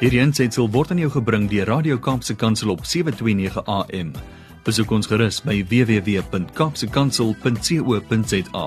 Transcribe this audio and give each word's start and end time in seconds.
Hierdie 0.00 0.22
aanseit 0.24 0.56
word 0.56 0.94
aan 0.94 1.00
jou 1.02 1.10
gebring 1.12 1.42
deur 1.50 1.66
Radio 1.68 1.98
Kaapse 2.00 2.32
Kansel 2.32 2.70
op 2.72 2.86
7:29 2.88 3.60
AM. 3.68 4.14
Besoek 4.64 4.88
ons 4.96 5.04
gerus 5.06 5.44
by 5.44 5.60
www.kapsekansel.co.za. 5.68 8.64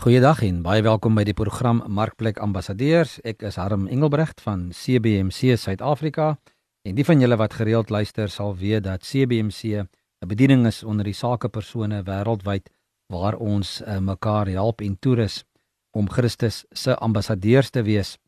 Goeiedag 0.00 0.40
en 0.48 0.64
baie 0.64 0.80
welkom 0.80 1.12
by 1.14 1.28
die 1.28 1.36
program 1.36 1.84
Markplek 1.92 2.40
Ambassadeurs. 2.40 3.20
Ek 3.20 3.44
is 3.44 3.60
Harm 3.60 3.84
Engelbrecht 3.92 4.40
van 4.40 4.72
CBMC 4.72 5.60
Suid-Afrika. 5.60 6.40
En 6.88 6.96
die 6.96 7.04
van 7.04 7.20
julle 7.20 7.36
wat 7.36 7.52
gereeld 7.52 7.90
luister 7.90 8.28
sal 8.32 8.56
weet 8.56 8.88
dat 8.88 9.04
CBMC 9.04 9.84
'n 9.84 9.88
bediening 10.26 10.66
is 10.66 10.82
onder 10.82 11.04
die 11.04 11.12
sakepersone 11.12 12.02
wêreldwyd 12.02 12.70
waar 13.12 13.36
ons 13.36 13.82
uh, 13.82 13.98
mekaar 13.98 14.48
help 14.48 14.80
en 14.80 14.98
toerus 14.98 15.44
om 15.90 16.10
Christus 16.10 16.64
se 16.72 16.96
ambassadeurs 16.96 17.70
te 17.70 17.82
wees. 17.82 18.18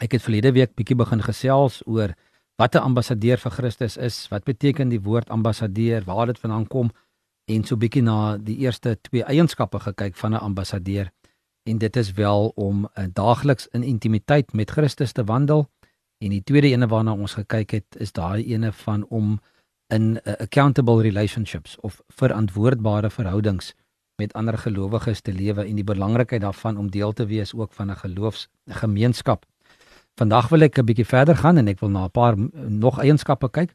Ek 0.00 0.12
het 0.12 0.22
verlede 0.22 0.52
week 0.52 0.74
bietjie 0.74 0.96
begin 0.96 1.22
gesels 1.22 1.82
oor 1.86 2.14
wat 2.56 2.74
'n 2.74 2.84
ambassadeur 2.84 3.38
vir 3.38 3.50
Christus 3.50 3.96
is, 3.96 4.28
wat 4.28 4.44
beteken 4.44 4.88
die 4.88 5.00
woord 5.00 5.28
ambassadeur, 5.28 6.04
waar 6.04 6.26
dit 6.26 6.38
vandaan 6.38 6.66
kom 6.66 6.90
en 7.44 7.64
so 7.64 7.76
bietjie 7.76 8.02
na 8.02 8.36
die 8.36 8.56
eerste 8.56 8.96
twee 9.00 9.24
eienskappe 9.24 9.78
gekyk 9.78 10.16
van 10.16 10.34
'n 10.34 10.40
ambassadeur. 10.40 11.10
En 11.62 11.78
dit 11.78 11.96
is 11.96 12.12
wel 12.12 12.52
om 12.54 12.88
uh, 12.98 13.04
daagliks 13.12 13.68
in 13.72 13.82
intimiteit 13.82 14.52
met 14.52 14.70
Christus 14.70 15.12
te 15.12 15.24
wandel. 15.24 15.70
En 16.18 16.30
die 16.30 16.42
tweede 16.42 16.68
ene 16.68 16.86
waarna 16.86 17.12
ons 17.12 17.34
gekyk 17.34 17.70
het, 17.70 17.96
is 17.98 18.12
daai 18.12 18.44
ene 18.44 18.72
van 18.72 19.06
om 19.08 19.40
in 19.86 20.20
uh, 20.24 20.32
accountable 20.32 21.02
relationships 21.02 21.80
of 21.80 22.02
verantwoordbare 22.08 23.10
verhoudings 23.10 23.74
met 24.16 24.32
ander 24.32 24.58
gelowiges 24.58 25.20
te 25.20 25.32
lewe 25.32 25.64
en 25.64 25.74
die 25.74 25.84
belangrikheid 25.84 26.40
daarvan 26.40 26.76
om 26.76 26.90
deel 26.90 27.12
te 27.12 27.26
wees 27.26 27.54
ook 27.54 27.72
van 27.72 27.90
'n 27.90 27.96
geloofsgemeenskap. 27.96 29.46
Vandag 30.14 30.48
wil 30.48 30.62
ek 30.62 30.78
'n 30.78 30.84
bietjie 30.84 31.06
verder 31.06 31.36
gaan 31.36 31.56
en 31.56 31.68
ek 31.68 31.80
wil 31.80 31.90
na 31.90 32.04
'n 32.04 32.10
paar 32.10 32.34
nog 32.68 32.98
eienskappe 32.98 33.50
kyk. 33.50 33.74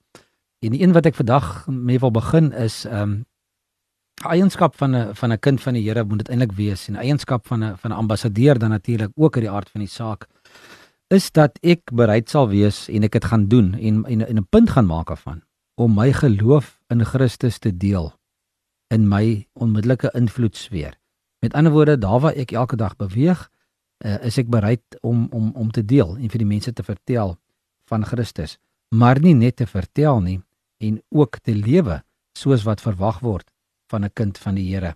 En 0.59 0.71
die 0.71 0.81
een 0.81 0.93
wat 0.93 1.05
ek 1.05 1.15
vandag 1.15 1.67
mee 1.67 1.99
wil 1.99 2.11
begin 2.11 2.51
is 2.53 2.85
ehm 2.85 3.01
um, 3.01 3.25
eienskap 4.25 4.75
van 4.75 4.95
'n 4.95 5.15
van 5.15 5.31
'n 5.31 5.39
kind 5.39 5.61
van 5.61 5.73
die 5.73 5.83
Here 5.83 6.03
moet 6.03 6.17
dit 6.17 6.29
eintlik 6.29 6.51
wees 6.51 6.87
en 6.87 6.95
eienskap 6.95 7.47
van 7.47 7.63
'n 7.63 7.77
van 7.77 7.91
'n 7.91 7.97
ambassadeur 7.97 8.57
dan 8.59 8.69
natuurlik 8.69 9.11
ook 9.15 9.35
uit 9.35 9.43
die 9.43 9.51
aard 9.51 9.69
van 9.69 9.81
die 9.81 9.89
saak 9.89 10.27
is 11.07 11.31
dat 11.31 11.57
ek 11.61 11.81
bereid 11.93 12.29
sal 12.29 12.47
wees 12.47 12.89
en 12.89 13.03
ek 13.03 13.11
dit 13.11 13.25
gaan 13.25 13.47
doen 13.47 13.73
en 13.73 14.05
en, 14.05 14.37
'n 14.37 14.47
punt 14.49 14.69
gaan 14.69 14.85
maak 14.85 15.09
af 15.09 15.25
om 15.75 15.93
my 15.93 16.13
geloof 16.13 16.79
in 16.87 17.05
Christus 17.05 17.59
te 17.59 17.77
deel 17.77 18.16
in 18.93 19.07
my 19.07 19.47
onmiddellike 19.53 20.11
invloedsfeer. 20.13 20.97
Met 21.39 21.53
ander 21.53 21.71
woorde, 21.71 21.97
daar 21.97 22.19
waar 22.19 22.33
ek 22.35 22.51
elke 22.51 22.75
dag 22.75 22.95
beweeg, 22.95 23.49
uh, 24.05 24.17
is 24.25 24.37
ek 24.37 24.49
bereid 24.49 24.97
om 25.01 25.27
om 25.31 25.51
om 25.55 25.71
te 25.71 25.85
deel 25.85 26.15
en 26.17 26.29
vir 26.29 26.43
die 26.43 26.49
mense 26.49 26.73
te 26.73 26.83
vertel 26.83 27.37
van 27.89 28.05
Christus, 28.05 28.57
maar 28.95 29.19
nie 29.19 29.35
net 29.35 29.55
te 29.55 29.67
vertel 29.67 30.21
nie 30.21 30.39
en 30.83 31.01
ook 31.09 31.39
te 31.39 31.55
lewe 31.55 32.01
soos 32.37 32.65
wat 32.67 32.81
verwag 32.81 33.19
word 33.25 33.49
van 33.89 34.05
'n 34.05 34.13
kind 34.13 34.37
van 34.37 34.55
die 34.55 34.67
Here. 34.73 34.95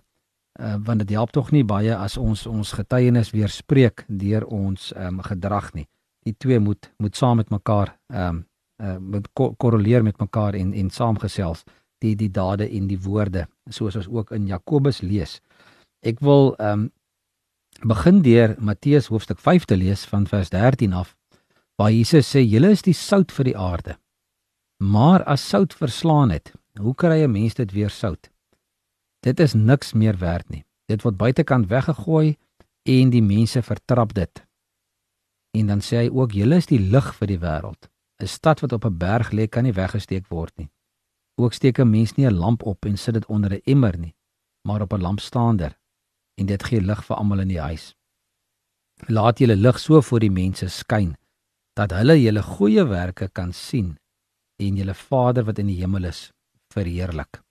Uh, 0.60 0.76
want 0.84 0.98
dit 0.98 1.10
help 1.10 1.30
tog 1.30 1.50
nie 1.50 1.64
baie 1.64 1.96
as 1.96 2.16
ons 2.16 2.46
ons 2.46 2.72
getuienis 2.72 3.30
weerspreek 3.30 4.04
deur 4.08 4.44
ons 4.44 4.92
um, 4.96 5.20
gedrag 5.22 5.72
nie. 5.74 5.88
Die 6.22 6.34
twee 6.38 6.58
moet 6.58 6.92
moet 6.98 7.16
saam 7.16 7.36
met 7.36 7.50
mekaar 7.50 7.98
ehm 8.08 8.28
um, 8.28 8.46
uh, 8.82 8.96
moet 8.98 9.28
ko 9.32 9.54
korreleer 9.54 10.02
met 10.02 10.18
mekaar 10.18 10.54
en 10.54 10.72
en 10.74 10.90
saamgesels 10.90 11.64
die 12.02 12.14
die 12.18 12.30
dade 12.30 12.68
en 12.68 12.88
die 12.90 13.00
woorde 13.00 13.46
soos 13.70 13.96
ons 13.96 14.10
ook 14.10 14.32
in 14.36 14.48
Jakobus 14.50 15.00
lees. 15.06 15.40
Ek 16.02 16.20
wil 16.20 16.54
ehm 16.58 16.88
um, 16.88 16.90
begin 17.88 18.20
deur 18.22 18.52
Matteus 18.60 19.08
hoofstuk 19.08 19.40
5 19.40 19.64
te 19.64 19.76
lees 19.76 20.04
van 20.06 20.26
vers 20.26 20.50
13 20.52 20.92
af 20.92 21.16
waar 21.80 21.90
Jesus 21.90 22.28
sê 22.28 22.42
julle 22.44 22.70
is 22.70 22.84
die 22.84 22.94
sout 22.94 23.32
vir 23.32 23.48
die 23.48 23.56
aarde. 23.58 23.96
Maar 24.82 25.24
as 25.24 25.42
sout 25.48 25.74
verslaan 25.74 26.30
het, 26.30 26.52
hoe 26.78 26.94
kry 26.94 27.22
'n 27.24 27.32
mens 27.32 27.54
dit 27.54 27.72
weer 27.72 27.90
sout? 27.90 28.30
Dit 29.22 29.40
is 29.40 29.54
niks 29.54 29.92
meer 29.92 30.18
werd 30.18 30.48
nie. 30.50 30.64
Dit 30.86 31.02
word 31.02 31.16
buitekant 31.16 31.68
weggegooi 31.68 32.36
en 32.82 33.10
die 33.10 33.22
mense 33.22 33.62
vertrap 33.62 34.14
dit. 34.14 34.46
En 35.56 35.66
dan 35.66 35.80
sê 35.80 35.96
hy 35.96 36.08
ook 36.10 36.32
julle 36.32 36.56
is 36.56 36.66
die 36.66 36.80
lig 36.80 37.14
vir 37.14 37.26
die 37.26 37.38
wêreld. 37.38 37.88
'n 38.22 38.26
Stad 38.26 38.60
wat 38.60 38.72
op 38.72 38.84
'n 38.84 38.98
berg 38.98 39.30
lê 39.32 39.48
kan 39.48 39.64
nie 39.64 39.72
weggesteek 39.72 40.26
word 40.28 40.52
nie. 40.58 40.70
Ook 41.42 41.52
steek 41.52 41.78
'n 41.78 41.90
mens 41.90 42.14
nie 42.14 42.26
'n 42.26 42.38
lamp 42.44 42.62
op 42.62 42.84
en 42.84 42.96
sit 42.96 43.14
dit 43.14 43.26
onder 43.26 43.52
'n 43.52 43.60
emmer 43.64 43.98
nie, 43.98 44.14
maar 44.68 44.80
op 44.80 44.92
'n 44.92 45.00
lampstaander 45.00 45.78
en 46.34 46.46
dit 46.46 46.62
gee 46.62 46.80
lig 46.80 47.04
vir 47.04 47.16
almal 47.16 47.40
in 47.40 47.48
die 47.48 47.60
huis. 47.60 47.94
Laat 49.06 49.38
julle 49.38 49.56
lig 49.56 49.78
so 49.78 50.00
voor 50.00 50.20
die 50.20 50.30
mense 50.30 50.68
skyn 50.68 51.16
dat 51.72 51.90
hulle 51.90 52.22
julle 52.22 52.42
goeie 52.42 52.84
werke 52.84 53.28
kan 53.28 53.52
sien 53.52 53.98
en 54.56 54.76
julle 54.76 54.94
Vader 54.94 55.44
wat 55.44 55.58
in 55.58 55.66
die 55.66 55.80
hemel 55.80 56.04
is 56.04 56.32
verheerlik. 56.72 57.42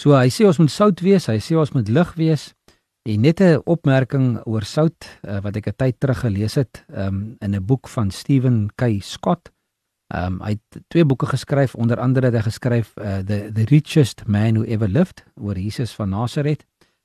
So 0.00 0.14
hy 0.14 0.28
sê 0.28 0.46
ons 0.46 0.58
moet 0.58 0.70
sout 0.70 1.00
wees, 1.00 1.26
hy 1.26 1.38
sê 1.38 1.56
ons 1.56 1.72
moet 1.72 1.88
lig 1.88 2.14
wees. 2.14 2.54
En 3.08 3.20
net 3.20 3.40
'n 3.40 3.62
opmerking 3.64 4.46
oor 4.46 4.62
sout 4.62 5.18
uh, 5.22 5.40
wat 5.40 5.56
ek 5.56 5.66
'n 5.66 5.76
tyd 5.76 6.00
terug 6.00 6.20
gelees 6.20 6.54
het 6.54 6.84
um, 6.96 7.36
in 7.40 7.54
'n 7.54 7.64
boek 7.64 7.88
van 7.88 8.10
Stephen 8.10 8.68
K. 8.76 9.02
Scott. 9.02 9.50
Ehm 10.10 10.32
um, 10.32 10.40
hy 10.42 10.56
het 10.56 10.82
twee 10.90 11.04
boeke 11.04 11.26
geskryf, 11.26 11.74
onder 11.74 12.00
andere 12.02 12.26
het 12.26 12.34
hy 12.34 12.42
geskryf 12.42 12.92
uh, 12.98 13.18
The 13.18 13.50
The 13.54 13.64
Richest 13.70 14.24
Man 14.26 14.56
Who 14.58 14.64
Ever 14.66 14.88
Lived 14.88 15.22
oor 15.38 15.58
Jesus 15.58 15.94
van 15.94 16.10
Nasaret 16.10 16.64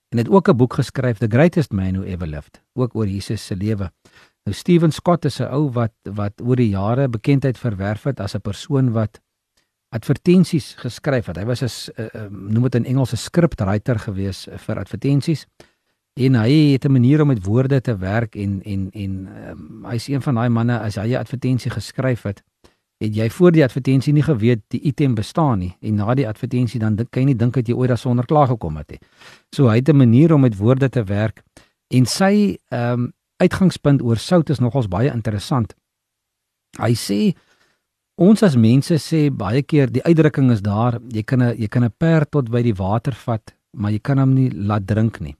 en 0.10 0.18
het 0.18 0.30
ook 0.30 0.50
'n 0.50 0.58
boek 0.58 0.74
geskryf 0.74 1.18
The 1.18 1.30
Greatest 1.30 1.72
Man 1.72 1.94
Who 1.94 2.04
Ever 2.04 2.28
Lived 2.28 2.62
ook 2.74 2.96
oor 2.96 3.08
Jesus 3.08 3.46
se 3.46 3.56
lewe. 3.56 3.92
Nou 4.44 4.58
Steven 4.58 4.92
Scott 4.92 5.26
is 5.26 5.40
'n 5.40 5.54
ou 5.54 5.70
wat 5.72 5.94
wat 6.04 6.42
oor 6.42 6.56
die 6.56 6.70
jare 6.70 7.08
bekendheid 7.10 7.58
verwerf 7.58 8.04
het 8.04 8.20
as 8.20 8.34
'n 8.36 8.42
persoon 8.42 8.92
wat 8.92 9.22
advertensies 9.90 10.74
geskryf 10.74 11.26
het. 11.26 11.38
Hy 11.38 11.46
was 11.46 11.62
'n 11.62 12.02
uh, 12.02 12.26
noem 12.30 12.64
dit 12.64 12.76
in 12.76 12.86
Engels 12.86 13.14
'n 13.14 13.18
scriptwriter 13.18 14.00
gewees 14.00 14.48
vir 14.50 14.80
advertensies. 14.80 15.46
En 16.14 16.36
hy 16.36 16.72
het 16.72 16.86
'n 16.86 16.92
manier 16.92 17.22
om 17.22 17.28
met 17.28 17.46
woorde 17.46 17.82
te 17.82 17.98
werk 17.98 18.36
en 18.36 18.64
en 18.64 18.90
en 18.92 19.28
um, 19.50 19.86
hy's 19.86 20.08
een 20.08 20.22
van 20.22 20.36
daai 20.36 20.50
manne 20.50 20.80
as 20.80 20.96
hy 20.96 21.08
'n 21.14 21.20
advertensie 21.20 21.72
geskryf 21.72 22.24
het, 22.24 22.44
het 23.06 23.16
jy 23.16 23.30
voor 23.30 23.52
die 23.56 23.64
advertensie 23.64 24.14
nie 24.14 24.24
geweet 24.26 24.62
die 24.74 24.82
item 24.90 25.16
bestaan 25.16 25.60
nie 25.60 25.72
en 25.82 25.96
na 26.02 26.16
die 26.18 26.28
advertensie 26.28 26.80
dan 26.80 26.98
kan 26.98 27.24
jy 27.24 27.26
nie 27.32 27.38
dink 27.40 27.54
dat 27.54 27.68
jy 27.68 27.76
ooit 27.76 27.90
daarsonder 27.90 28.26
klaar 28.26 28.48
gekom 28.48 28.78
het 28.78 28.96
nie. 28.96 29.00
So 29.56 29.70
hy 29.70 29.78
het 29.82 29.90
'n 29.90 29.98
manier 29.98 30.34
om 30.34 30.42
met 30.42 30.58
woorde 30.58 30.90
te 30.90 31.04
werk 31.04 31.44
en 31.90 32.06
sy 32.06 32.58
ehm 32.70 32.94
um, 32.94 33.14
uitgangspunt 33.38 34.02
oor 34.02 34.18
sout 34.18 34.50
is 34.50 34.60
nogals 34.60 34.88
baie 34.88 35.12
interessant. 35.12 35.74
Hy 36.80 36.94
sê 36.96 37.36
ons 38.16 38.44
as 38.44 38.56
mense 38.56 38.96
sê 39.04 39.30
baie 39.30 39.62
keer 39.62 39.92
die 39.92 40.04
uitdrukking 40.04 40.52
is 40.52 40.62
daar 40.62 41.00
jy 41.12 41.24
kan 41.24 41.44
'n 41.44 41.56
jy 41.58 41.68
kan 41.68 41.84
'n 41.84 41.94
perd 41.98 42.32
tot 42.32 42.50
by 42.50 42.62
die 42.62 42.74
water 42.74 43.14
vat, 43.14 43.54
maar 43.74 43.92
jy 43.92 44.00
kan 44.00 44.18
hom 44.18 44.34
nie 44.34 44.50
laat 44.52 44.86
drink 44.88 45.20
nie. 45.20 45.36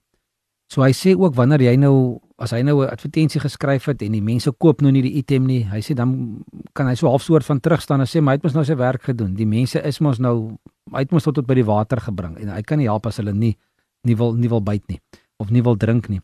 So 0.70 0.82
hy 0.82 0.92
sê 0.92 1.16
ook 1.16 1.36
wanneer 1.36 1.62
jy 1.62 1.76
nou 1.76 2.20
as 2.38 2.52
hy 2.52 2.62
nou 2.64 2.84
'n 2.84 2.90
advertensie 2.92 3.40
geskryf 3.40 3.86
het 3.86 4.02
en 4.02 4.12
die 4.12 4.22
mense 4.22 4.52
koop 4.52 4.82
nou 4.82 4.92
nie 4.92 5.02
die 5.02 5.18
item 5.18 5.46
nie, 5.46 5.64
hy 5.64 5.80
sê 5.80 5.96
dan 5.96 6.44
kan 6.74 6.88
hy 6.88 6.96
so 6.96 7.08
half 7.08 7.24
soort 7.24 7.46
van 7.46 7.60
terugstaan 7.60 8.00
en 8.00 8.08
sê 8.08 8.22
maar 8.22 8.34
hy 8.34 8.38
het 8.38 8.44
mos 8.44 8.54
nou 8.54 8.64
sy 8.64 8.76
werk 8.76 9.04
gedoen. 9.04 9.36
Die 9.36 9.46
mense 9.46 9.80
is 9.80 10.00
mos 10.00 10.20
nou 10.20 10.58
hy 10.92 11.00
het 11.00 11.12
mos 11.12 11.24
tot, 11.24 11.36
tot 11.36 11.48
by 11.48 11.56
die 11.56 11.64
water 11.64 11.98
gebring 11.98 12.38
en 12.38 12.50
hy 12.50 12.62
kan 12.62 12.78
nie 12.78 12.88
help 12.88 13.06
as 13.06 13.18
hulle 13.18 13.34
nie 13.34 13.56
nie 14.04 14.16
wil 14.16 14.34
nie 14.34 14.50
wil 14.50 14.62
byt 14.62 14.84
nie 14.88 15.00
of 15.38 15.50
nie 15.50 15.62
wil 15.62 15.76
drink 15.76 16.10
nie. 16.10 16.22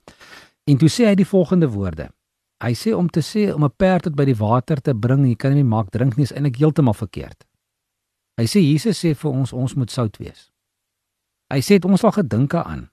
En 0.67 0.77
toe 0.77 0.89
sê 0.89 1.07
hy 1.07 1.15
die 1.15 1.25
volgende 1.25 1.67
woorde. 1.67 2.09
Hy 2.61 2.73
sê 2.73 2.93
om 2.93 3.07
te 3.09 3.21
sê 3.21 3.53
om 3.53 3.63
'n 3.63 3.71
perd 3.77 4.03
tot 4.03 4.15
by 4.15 4.25
die 4.25 4.35
water 4.35 4.81
te 4.81 4.93
bring, 4.93 5.25
jy 5.25 5.35
kan 5.35 5.53
nie 5.53 5.63
maak 5.63 5.91
drink 5.91 6.17
nie 6.17 6.23
is 6.23 6.33
eintlik 6.33 6.57
heeltemal 6.57 6.93
verkeerd. 6.93 7.45
Hy 8.37 8.45
sê 8.45 8.59
Jesus 8.59 8.99
sê 8.99 9.15
vir 9.15 9.31
ons 9.31 9.53
ons 9.53 9.75
moet 9.75 9.89
sout 9.89 10.17
wees. 10.17 10.51
Hy 11.51 11.59
sê 11.59 11.79
dit 11.79 11.85
ons 11.85 11.99
sal 11.99 12.11
gedink 12.11 12.53
aan 12.53 12.89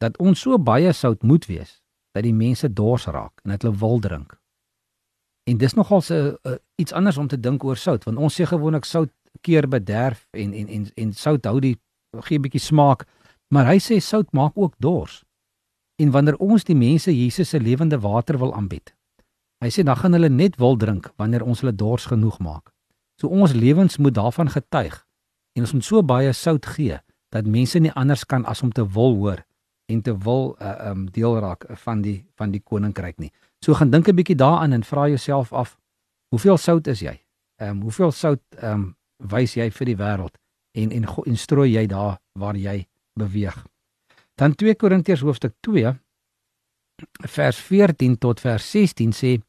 dat 0.00 0.18
ons 0.18 0.40
so 0.40 0.58
baie 0.58 0.92
sout 0.92 1.22
moet 1.22 1.46
wees 1.46 1.80
dat 2.16 2.24
die 2.24 2.34
mense 2.34 2.72
dors 2.72 3.04
raak 3.12 3.44
en 3.44 3.52
dat 3.52 3.62
hulle 3.62 3.76
wil 3.76 4.00
drink. 4.00 4.38
En 5.46 5.58
dis 5.60 5.74
nogal 5.76 6.02
uh, 6.10 6.16
uh, 6.26 6.56
iets 6.80 6.92
anders 6.92 7.16
om 7.20 7.28
te 7.28 7.40
dink 7.40 7.64
oor 7.64 7.76
sout 7.76 8.04
want 8.08 8.18
ons 8.18 8.40
sê 8.40 8.48
gewoonlik 8.48 8.88
sout 8.88 9.12
keer 9.44 9.68
bederf 9.68 10.26
en 10.32 10.54
en 10.56 10.68
en 10.68 10.88
en 10.96 11.12
sout 11.12 11.44
hou 11.44 11.60
die 11.60 11.76
gee 12.28 12.38
'n 12.38 12.42
bietjie 12.42 12.60
smaak, 12.60 13.04
maar 13.52 13.66
hy 13.68 13.78
sê 13.78 14.00
sout 14.00 14.32
maak 14.32 14.52
ook 14.56 14.74
dors. 14.78 15.24
En 16.00 16.10
wanneer 16.10 16.36
ons 16.36 16.64
die 16.64 16.76
mense 16.76 17.12
Jesus 17.12 17.48
se 17.48 17.60
lewende 17.60 18.00
water 18.00 18.38
wil 18.38 18.54
aanbied, 18.54 18.94
hy 19.60 19.68
sê 19.68 19.84
dan 19.84 19.96
gaan 19.96 20.12
hulle 20.12 20.28
net 20.28 20.56
wil 20.56 20.76
drink 20.76 21.12
wanneer 21.16 21.44
ons 21.44 21.60
hulle 21.60 21.76
dors 21.76 22.06
genoeg 22.06 22.38
maak. 22.38 22.72
So 23.20 23.28
ons 23.28 23.52
lewens 23.52 23.96
moet 23.96 24.14
daarvan 24.14 24.48
getuig 24.48 25.06
en 25.56 25.62
ons 25.62 25.72
moet 25.72 25.84
so 25.84 26.02
baie 26.02 26.32
sout 26.32 26.66
gee 26.66 26.98
dat 27.28 27.46
mense 27.46 27.78
nie 27.78 27.92
anders 27.92 28.24
kan 28.24 28.44
as 28.44 28.62
om 28.62 28.72
te 28.72 28.84
wil 28.84 29.14
hoor 29.14 29.45
en 29.86 30.02
te 30.02 30.18
wil 30.18 30.56
uh, 30.62 30.90
um 30.90 31.06
deel 31.10 31.38
raak 31.38 31.64
van 31.68 32.02
die 32.02 32.24
van 32.34 32.50
die 32.50 32.60
koninkryk 32.60 33.18
nie. 33.18 33.32
So 33.64 33.74
gaan 33.74 33.90
dink 33.90 34.08
'n 34.08 34.14
bietjie 34.14 34.36
daaraan 34.36 34.72
en 34.72 34.84
vra 34.84 35.08
jouself 35.08 35.52
af, 35.52 35.78
hoeveel 36.28 36.56
sout 36.56 36.86
is 36.86 37.00
jy? 37.00 37.22
Um 37.56 37.82
hoeveel 37.82 38.12
sout 38.12 38.42
um 38.62 38.96
wys 39.16 39.54
jy 39.54 39.70
vir 39.70 39.86
die 39.86 39.96
wêreld 39.96 40.34
en 40.72 40.90
en 40.90 41.04
en 41.26 41.36
strooi 41.36 41.72
jy 41.72 41.86
daar 41.86 42.18
waar 42.32 42.56
jy 42.56 42.86
beweeg? 43.14 43.66
Dan 44.34 44.54
2 44.54 44.74
Korintiërs 44.74 45.20
hoofstuk 45.20 45.54
2 45.60 45.94
vers 47.28 47.56
14 47.56 48.18
tot 48.18 48.40
vers 48.40 48.70
16 48.70 49.12
sê 49.12 49.40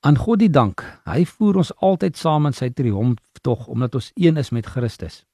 aan 0.00 0.16
God 0.16 0.38
die 0.38 0.50
dank. 0.50 0.84
Hy 1.04 1.24
voer 1.24 1.56
ons 1.56 1.72
altyd 1.82 2.16
saam 2.16 2.46
in 2.46 2.52
sy 2.52 2.70
triomftog 2.70 3.66
omdat 3.66 3.94
ons 3.98 4.10
een 4.14 4.36
is 4.36 4.50
met 4.50 4.66
Christus. 4.66 5.24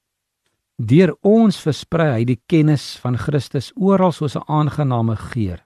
Deur 0.74 1.12
ons 1.22 1.54
versprei 1.62 2.08
hy 2.10 2.24
die 2.26 2.40
kennis 2.50 2.96
van 2.98 3.14
Christus 3.14 3.70
oral 3.78 4.10
soos 4.10 4.34
'n 4.34 4.42
aangename 4.50 5.14
geur. 5.16 5.62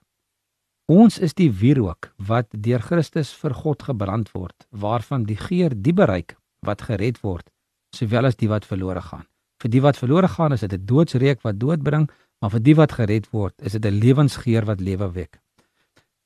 Ons 0.85 1.17
is 1.17 1.33
die 1.33 1.49
wierook 1.49 2.13
wat 2.17 2.45
deur 2.51 2.79
Christus 2.79 3.33
vir 3.33 3.53
God 3.53 3.81
gebrand 3.83 4.31
word, 4.33 4.67
waarvan 4.69 5.23
die 5.23 5.37
geur 5.37 5.73
die 5.73 5.93
bereik 5.93 6.37
wat 6.61 6.81
gered 6.81 7.21
word, 7.23 7.49
sowel 7.95 8.25
as 8.25 8.35
die 8.35 8.49
wat 8.49 8.65
verlore 8.65 9.01
gaan. 9.01 9.25
Vir 9.61 9.69
die 9.69 9.81
wat 9.81 9.97
verlore 9.97 10.27
gaan 10.27 10.53
is 10.53 10.61
dit 10.61 10.73
'n 10.73 10.85
doodsreek 10.85 11.41
wat 11.41 11.59
dood 11.59 11.81
bring, 11.83 12.09
maar 12.39 12.51
vir 12.51 12.59
die 12.59 12.75
wat 12.75 12.91
gered 12.91 13.31
word, 13.31 13.53
is 13.61 13.71
dit 13.71 13.85
'n 13.85 13.99
lewensgeur 13.99 14.65
wat 14.65 14.79
lewe 14.79 15.11
wek. 15.11 15.41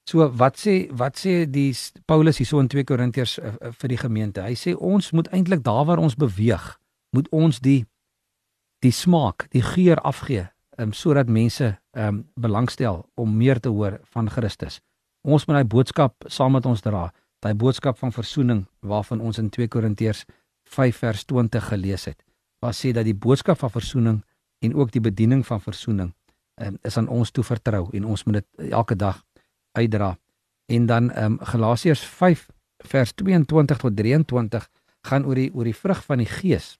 So 0.05 0.27
wat 0.27 0.57
sê 0.57 0.91
wat 0.91 1.15
sê 1.15 1.49
die 1.49 1.73
Paulus 2.05 2.37
hierso 2.37 2.59
in 2.59 2.67
2 2.67 2.83
Korintiërs 2.83 3.39
uh, 3.39 3.53
uh, 3.61 3.71
vir 3.71 3.87
die 3.87 3.97
gemeente? 3.97 4.41
Hy 4.41 4.55
sê 4.55 4.75
ons 4.75 5.11
moet 5.11 5.27
eintlik 5.27 5.63
daar 5.63 5.85
waar 5.85 5.99
ons 5.99 6.15
beweeg, 6.15 6.79
moet 7.15 7.29
ons 7.31 7.59
die 7.59 7.85
die 8.83 8.91
smaak, 8.91 9.47
die 9.55 9.63
geur 9.63 9.99
afgee, 10.03 10.47
um, 10.77 10.93
sodat 10.93 11.29
mense 11.31 11.73
um 11.93 12.23
belangstel 12.39 13.03
om 13.15 13.35
meer 13.37 13.59
te 13.59 13.71
hoor 13.71 13.99
van 14.15 14.29
Christus. 14.29 14.81
Ons 15.23 15.45
moet 15.47 15.59
daai 15.59 15.69
boodskap 15.69 16.25
saam 16.27 16.57
met 16.57 16.65
ons 16.67 16.81
dra, 16.83 17.07
daai 17.43 17.53
boodskap 17.55 17.99
van 17.99 18.11
verzoening 18.11 18.65
waarvan 18.81 19.21
ons 19.21 19.39
in 19.39 19.49
2 19.53 19.69
Korintiërs 19.71 20.25
5 20.73 20.99
vers 21.03 21.23
20 21.29 21.69
gelees 21.69 22.07
het. 22.09 22.19
Waar 22.63 22.75
sê 22.75 22.93
dat 22.95 23.05
die 23.07 23.15
boodskap 23.15 23.59
van 23.61 23.71
verzoening 23.71 24.21
en 24.63 24.75
ook 24.75 24.91
die 24.91 25.03
bediening 25.03 25.43
van 25.47 25.61
verzoening 25.61 26.13
um, 26.61 26.77
is 26.81 26.97
aan 26.97 27.07
ons 27.07 27.31
toe 27.31 27.43
vertrou 27.43 27.87
en 27.93 28.05
ons 28.05 28.23
moet 28.25 28.41
dit 28.41 28.71
elke 28.71 28.95
dag 28.95 29.21
uitdra. 29.77 30.15
En 30.71 30.85
dan 30.85 31.11
um 31.19 31.39
Galasiërs 31.39 32.03
5 32.19 32.47
vers 32.83 33.13
22 33.13 33.77
tot 33.77 33.95
23 33.95 34.69
gaan 35.07 35.25
oor 35.27 35.39
die 35.39 35.51
oor 35.53 35.67
die 35.67 35.75
vrug 35.75 36.03
van 36.07 36.23
die 36.23 36.29
gees. 36.29 36.77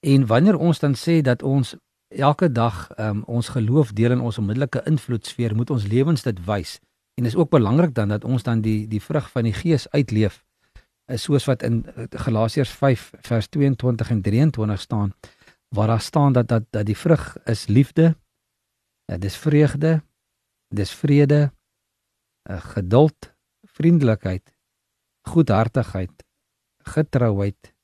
En 0.00 0.26
wanneer 0.26 0.56
ons 0.56 0.78
dan 0.78 0.94
sê 0.94 1.20
dat 1.20 1.42
ons 1.42 1.76
elke 2.08 2.52
dag 2.52 2.98
um, 2.98 3.22
ons 3.26 3.48
geloof 3.48 3.92
deel 3.92 4.10
in 4.10 4.20
ons 4.20 4.38
onmiddellike 4.38 4.82
invloedsfeer, 4.86 5.54
moet 5.56 5.70
ons 5.70 5.86
lewens 5.86 6.22
dit 6.22 6.44
wys. 6.44 6.78
En 7.14 7.24
is 7.24 7.36
ook 7.36 7.50
belangrik 7.50 7.94
dan 7.94 8.08
dat 8.08 8.24
ons 8.24 8.42
dan 8.42 8.60
die 8.60 8.86
die 8.88 9.02
vrug 9.02 9.30
van 9.30 9.48
die 9.48 9.54
Gees 9.56 9.88
uitleef. 9.90 10.44
Is 11.06 11.22
soos 11.22 11.44
wat 11.44 11.62
in 11.62 11.86
eh, 11.86 12.04
Galasiërs 12.10 12.70
5 12.70 13.12
vers 13.20 13.48
22 13.48 14.10
en 14.10 14.22
23 14.22 14.80
staan, 14.80 15.14
waar 15.68 15.86
daar 15.86 16.00
staan 16.00 16.32
dat 16.32 16.48
dat 16.48 16.64
dat 16.70 16.86
die 16.86 16.96
vrug 16.96 17.36
is 17.44 17.66
liefde, 17.66 18.16
dit 19.04 19.24
is 19.24 19.36
vreugde, 19.36 20.02
dis 20.74 20.90
vrede, 20.90 21.52
geduld, 22.46 23.34
vriendelikheid, 23.62 24.54
goedhartigheid, 25.22 26.24
getrouheid, 26.82 27.74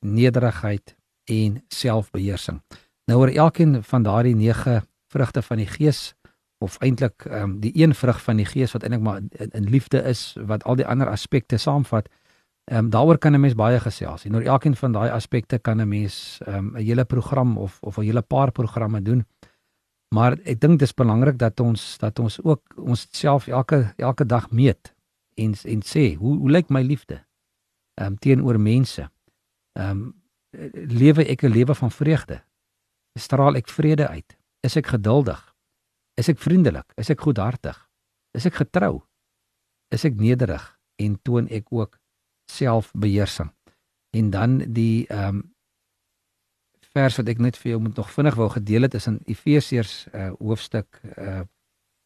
nederigheid 0.00 0.96
en 1.24 1.64
selfbeheersing. 1.68 2.62
Nou 3.04 3.20
oor 3.20 3.28
elkeen 3.28 3.82
van 3.82 4.02
daardie 4.02 4.34
9 4.36 4.82
vrugte 5.08 5.42
van 5.42 5.56
die 5.56 5.66
Gees 5.66 6.14
of 6.58 6.78
eintlik 6.78 7.24
um, 7.30 7.58
die 7.60 7.72
een 7.74 7.94
vrug 7.94 8.22
van 8.22 8.40
die 8.40 8.48
Gees 8.48 8.72
wat 8.72 8.82
eintlik 8.82 9.02
maar 9.04 9.20
in, 9.20 9.50
in 9.50 9.70
liefde 9.70 10.02
is 10.02 10.36
wat 10.46 10.64
al 10.64 10.76
die 10.80 10.86
ander 10.86 11.10
aspekte 11.10 11.56
saamvat. 11.56 12.08
Ehm 12.64 12.78
um, 12.86 12.90
daaroor 12.90 13.18
kan 13.18 13.34
'n 13.34 13.40
mens 13.40 13.54
baie 13.54 13.80
gesels. 13.80 14.24
En 14.24 14.34
oor 14.34 14.42
elkeen 14.42 14.76
van 14.76 14.92
daai 14.92 15.10
aspekte 15.10 15.58
kan 15.58 15.80
'n 15.80 15.88
mens 15.88 16.38
ehm, 16.46 16.64
'n 16.64 16.76
um, 16.76 16.76
hele 16.76 17.04
program 17.04 17.58
of 17.58 17.78
of 17.82 17.96
'n 17.98 18.02
hele 18.02 18.22
paar 18.22 18.50
programme 18.52 19.02
doen. 19.02 19.26
Maar 20.14 20.32
ek 20.32 20.60
dink 20.60 20.78
dit 20.78 20.88
is 20.88 20.94
belangrik 20.94 21.38
dat 21.38 21.60
ons 21.60 21.98
dat 21.98 22.18
ons 22.18 22.42
ook 22.42 22.62
ons 22.76 23.06
self 23.10 23.46
elke 23.46 23.92
elke 23.96 24.26
dag 24.26 24.50
meet 24.50 24.94
en 25.34 25.54
en 25.64 25.82
sê 25.82 26.14
hoe 26.16 26.36
hoe 26.38 26.50
lyk 26.50 26.68
my 26.68 26.82
liefde 26.82 27.24
ehm 27.94 28.06
um, 28.06 28.18
teenoor 28.18 28.60
mense. 28.60 29.10
Ehm 29.72 29.90
um, 29.90 30.22
lewe 30.72 31.24
ek 31.24 31.42
'n 31.42 31.52
lewe 31.52 31.74
van 31.74 31.90
vreugde? 31.90 32.42
Straal 33.18 33.56
ek 33.56 33.68
vrede 33.68 34.08
uit? 34.08 34.36
Is 34.60 34.76
ek 34.76 34.86
geduldig? 34.86 35.54
Is 36.14 36.28
ek 36.28 36.38
vriendelik? 36.38 36.92
Is 36.96 37.10
ek 37.10 37.20
goedhartig? 37.20 37.90
Is 38.32 38.46
ek 38.46 38.54
getrou? 38.54 39.02
Is 39.88 40.04
ek 40.04 40.14
nederig 40.14 40.78
en 40.96 41.18
toon 41.22 41.48
ek 41.48 41.72
ook 41.72 41.98
selfbeheersing? 42.50 43.50
En 44.10 44.30
dan 44.30 44.58
die 44.58 45.06
ehm 45.06 45.28
um, 45.28 45.54
vers 46.94 47.16
wat 47.18 47.28
ek 47.28 47.40
net 47.42 47.56
vir 47.58 47.72
jou 47.72 47.80
moet 47.82 47.96
nog 47.98 48.10
vinnig 48.14 48.36
wou 48.38 48.46
gedeel 48.54 48.86
het 48.86 48.94
is 48.94 49.08
in 49.10 49.18
Efesiërs 49.26 49.94
uh, 50.14 50.28
hoofstuk 50.38 51.00
uh, 51.18 51.42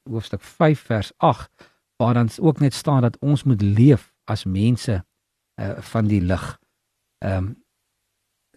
hoofstuk 0.08 0.40
5 0.40 0.80
vers 0.80 1.12
8 1.16 1.68
waar 2.00 2.14
dan 2.14 2.30
ook 2.40 2.62
net 2.64 2.74
staan 2.74 3.04
dat 3.04 3.18
ons 3.20 3.42
moet 3.44 3.62
leef 3.62 4.12
as 4.24 4.44
mense 4.44 4.94
uh, 5.60 5.76
van 5.92 6.08
die 6.08 6.20
lig. 6.20 6.46
Ehm 7.24 7.36
um, 7.36 7.56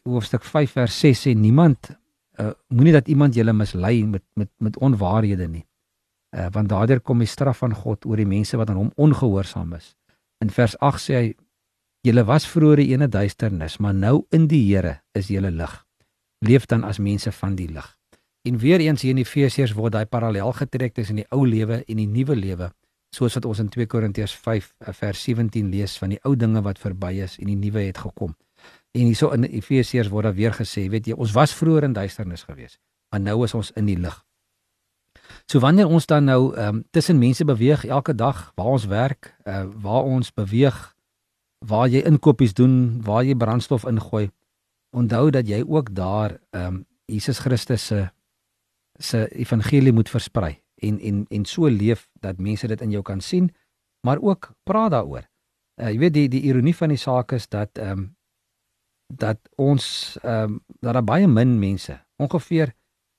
hoofstuk 0.10 0.44
5 0.44 0.72
vers 0.72 1.00
6 1.00 1.26
sê 1.28 1.34
niemand 1.38 1.92
uh, 2.40 2.52
moenie 2.68 2.94
dat 2.96 3.08
iemand 3.08 3.36
julle 3.36 3.54
mislei 3.54 4.04
met 4.06 4.24
met 4.34 4.50
met 4.58 4.78
onwaarhede 4.78 5.48
nie. 5.48 5.66
Uh, 6.36 6.48
want 6.52 6.70
daardeur 6.70 7.00
kom 7.00 7.20
die 7.20 7.28
straf 7.28 7.62
van 7.62 7.74
God 7.76 8.06
oor 8.06 8.18
die 8.18 8.26
mense 8.26 8.58
wat 8.58 8.70
aan 8.70 8.80
hom 8.80 8.92
ongehoorsaam 8.96 9.74
is. 9.78 9.96
In 10.42 10.50
vers 10.50 10.78
8 10.80 11.04
sê 11.04 11.14
hy 11.20 11.34
julle 12.08 12.24
was 12.26 12.48
vroeër 12.50 12.80
in 12.80 13.04
'n 13.04 13.10
duisternis, 13.10 13.78
maar 13.78 13.94
nou 13.94 14.26
in 14.30 14.48
die 14.48 14.64
Here 14.74 15.02
is 15.14 15.28
julle 15.28 15.52
lig. 15.52 15.86
Leef 16.40 16.66
dan 16.66 16.84
as 16.84 16.98
mense 16.98 17.32
van 17.32 17.56
die 17.56 17.68
lig. 17.68 17.98
En 18.42 18.58
weer 18.58 18.80
eens 18.80 19.02
hier 19.02 19.12
in 19.12 19.18
Efesiërs 19.18 19.74
word 19.74 19.94
daai 19.94 20.06
parallel 20.06 20.52
getrek 20.52 20.94
tussen 20.94 21.16
die 21.16 21.28
ou 21.30 21.46
lewe 21.48 21.84
en 21.86 21.98
die 21.98 22.08
nuwe 22.08 22.36
lewe, 22.36 22.72
soos 23.14 23.34
wat 23.34 23.46
ons 23.46 23.60
in 23.60 23.70
2 23.70 23.86
Korintiërs 23.86 24.34
5 24.34 24.74
uh, 24.80 24.94
vers 24.94 25.24
17 25.24 25.70
lees 25.70 25.98
van 25.98 26.10
die 26.10 26.20
ou 26.24 26.36
dinge 26.36 26.62
wat 26.62 26.80
verby 26.80 27.22
is 27.22 27.38
en 27.38 27.46
die 27.46 27.56
nuwe 27.56 27.86
het 27.86 27.98
gekom. 27.98 28.34
En 28.92 29.08
hierso 29.08 29.30
in 29.32 29.44
Efesiërs 29.44 30.10
word 30.12 30.28
daar 30.28 30.36
weer 30.36 30.54
gesê, 30.54 30.90
weet 30.90 31.08
jy, 31.08 31.16
ons 31.16 31.32
was 31.32 31.54
vroeër 31.56 31.88
in 31.88 31.94
duisternis 31.96 32.44
geweest, 32.44 32.80
maar 33.10 33.22
nou 33.24 33.44
is 33.46 33.54
ons 33.56 33.72
in 33.80 33.88
die 33.88 33.98
lig. 34.00 34.18
So 35.48 35.60
wanneer 35.60 35.88
ons 35.88 36.06
dan 36.06 36.28
nou 36.28 36.56
ehm 36.56 36.76
um, 36.76 36.84
tussen 36.92 37.20
mense 37.20 37.46
beweeg 37.46 37.86
elke 37.86 38.16
dag, 38.16 38.52
waar 38.56 38.76
ons 38.76 38.86
werk, 38.86 39.36
uh 39.48 39.66
waar 39.84 40.04
ons 40.04 40.34
beweeg, 40.34 40.96
waar 41.66 41.88
jy 41.88 42.04
inkopies 42.08 42.54
doen, 42.54 43.02
waar 43.04 43.24
jy 43.24 43.36
brandstof 43.36 43.86
ingooi, 43.88 44.30
onthou 44.92 45.30
dat 45.30 45.48
jy 45.48 45.64
ook 45.68 45.94
daar 45.96 46.40
ehm 46.52 46.66
um, 46.66 46.86
Jesus 47.06 47.40
Christus 47.40 47.86
se 47.86 48.10
se 49.00 49.28
evangelie 49.36 49.92
moet 49.92 50.10
versprei 50.10 50.62
en 50.76 51.00
en 51.00 51.26
en 51.30 51.46
so 51.46 51.68
leef 51.68 52.10
dat 52.20 52.40
mense 52.40 52.68
dit 52.68 52.82
in 52.82 52.92
jou 52.92 53.02
kan 53.02 53.22
sien, 53.22 53.52
maar 54.02 54.20
ook 54.22 54.54
praat 54.64 54.92
daaroor. 54.92 55.30
Uh, 55.82 55.90
jy 55.90 55.98
weet 55.98 56.14
die 56.14 56.28
die 56.30 56.42
ironie 56.42 56.76
van 56.76 56.90
die 56.90 56.98
saak 56.98 57.32
is 57.32 57.48
dat 57.48 57.78
ehm 57.78 57.92
um, 57.92 58.10
dat 59.18 59.40
ons 59.56 60.18
ehm 60.22 60.44
um, 60.44 60.60
dat 60.80 60.94
daar 60.94 61.04
baie 61.04 61.28
min 61.28 61.60
mense, 61.60 62.00
ongeveer 62.16 62.74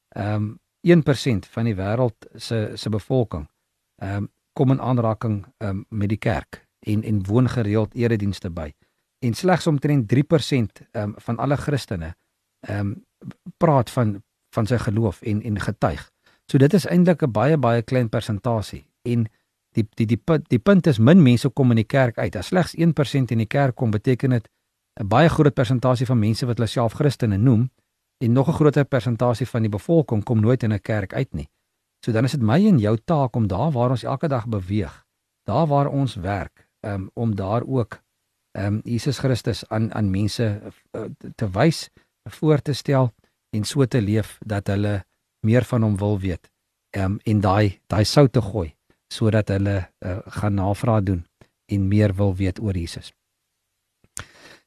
ehm 0.09 0.35
um, 0.35 0.61
1% 1.03 1.47
van 1.51 1.65
die 1.65 1.75
wêreld 1.75 2.27
se 2.35 2.73
se 2.75 2.89
bevolking 2.91 3.49
ehm 3.97 4.17
um, 4.17 4.31
kom 4.53 4.71
in 4.71 4.81
aanraking 4.81 5.47
ehm 5.59 5.71
um, 5.71 5.85
met 5.89 6.09
die 6.09 6.19
kerk 6.19 6.67
en 6.81 7.03
en 7.03 7.27
woon 7.27 7.49
gereeld 7.49 7.95
eredienste 7.95 8.51
by. 8.51 8.73
En 9.19 9.35
slegs 9.35 9.67
omtrent 9.67 10.13
3% 10.15 10.19
ehm 10.91 11.03
um, 11.03 11.15
van 11.17 11.39
alle 11.39 11.57
Christene 11.57 12.15
ehm 12.61 12.79
um, 12.79 13.05
praat 13.57 13.91
van 13.91 14.23
van 14.55 14.67
sy 14.67 14.77
geloof 14.79 15.23
en 15.23 15.43
en 15.43 15.61
getuig. 15.61 16.11
So 16.51 16.59
dit 16.59 16.75
is 16.75 16.87
eintlik 16.87 17.23
'n 17.23 17.33
baie 17.33 17.57
baie 17.57 17.83
klein 17.83 18.09
persentasie 18.09 18.85
en 19.03 19.29
die 19.73 19.87
die 19.95 20.07
die 20.07 20.21
die 20.49 20.59
punt 20.59 20.87
is 20.87 20.99
min 20.99 21.23
mense 21.23 21.49
kom 21.49 21.71
in 21.71 21.77
die 21.77 21.89
kerk 21.89 22.19
uit. 22.19 22.37
As 22.37 22.47
slegs 22.47 22.75
1% 22.77 23.33
in 23.33 23.39
die 23.39 23.47
kerk 23.47 23.75
kom, 23.75 23.91
beteken 23.91 24.31
dit 24.31 24.49
'n 25.01 25.09
baie 25.09 25.29
groot 25.29 25.55
persentasie 25.55 26.07
van 26.07 26.19
mense 26.19 26.47
wat 26.47 26.59
hulle 26.59 26.69
self 26.69 26.93
Christene 26.93 27.37
noem 27.37 27.71
en 28.25 28.33
nog 28.33 28.49
'n 28.49 28.53
groter 28.53 28.85
persentasie 28.85 29.47
van 29.47 29.63
die 29.63 29.71
bevolking 29.71 30.25
kom 30.25 30.41
nooit 30.41 30.63
in 30.63 30.73
'n 30.73 30.81
kerk 30.81 31.15
uit 31.15 31.33
nie. 31.35 31.49
So 32.05 32.13
dan 32.13 32.25
is 32.25 32.33
dit 32.33 32.43
my 32.43 32.67
en 32.67 32.79
jou 32.79 32.97
taak 33.05 33.37
om 33.37 33.47
daar 33.47 33.71
waar 33.71 33.91
ons 33.91 34.03
elke 34.03 34.29
dag 34.29 34.47
beweeg, 34.47 35.05
daar 35.45 35.67
waar 35.67 35.87
ons 35.87 36.15
werk, 36.15 36.69
um, 36.81 37.11
om 37.15 37.35
daar 37.35 37.63
ook 37.67 38.03
ehm 38.53 38.67
um, 38.67 38.81
Jesus 38.85 39.19
Christus 39.19 39.69
aan 39.69 39.95
aan 39.95 40.11
mense 40.11 40.61
uh, 40.97 41.05
te 41.35 41.51
wys, 41.51 41.91
voor 42.29 42.63
te 42.63 42.73
stel 42.73 43.13
en 43.57 43.65
so 43.65 43.87
te 43.87 44.03
leef 44.03 44.39
dat 44.45 44.67
hulle 44.67 45.05
meer 45.41 45.65
van 45.65 45.83
hom 45.83 45.97
wil 45.97 46.19
weet. 46.19 46.51
Ehm 46.91 47.05
um, 47.05 47.19
en 47.23 47.41
daai 47.41 47.81
daai 47.87 48.05
sout 48.05 48.33
te 48.33 48.43
gooi 48.43 48.75
sodat 49.13 49.49
hulle 49.49 49.89
uh, 49.99 50.19
gaan 50.27 50.55
navraag 50.55 51.03
doen 51.03 51.27
en 51.67 51.89
meer 51.89 52.15
wil 52.15 52.37
weet 52.37 52.61
oor 52.61 52.77
Jesus. 52.77 53.13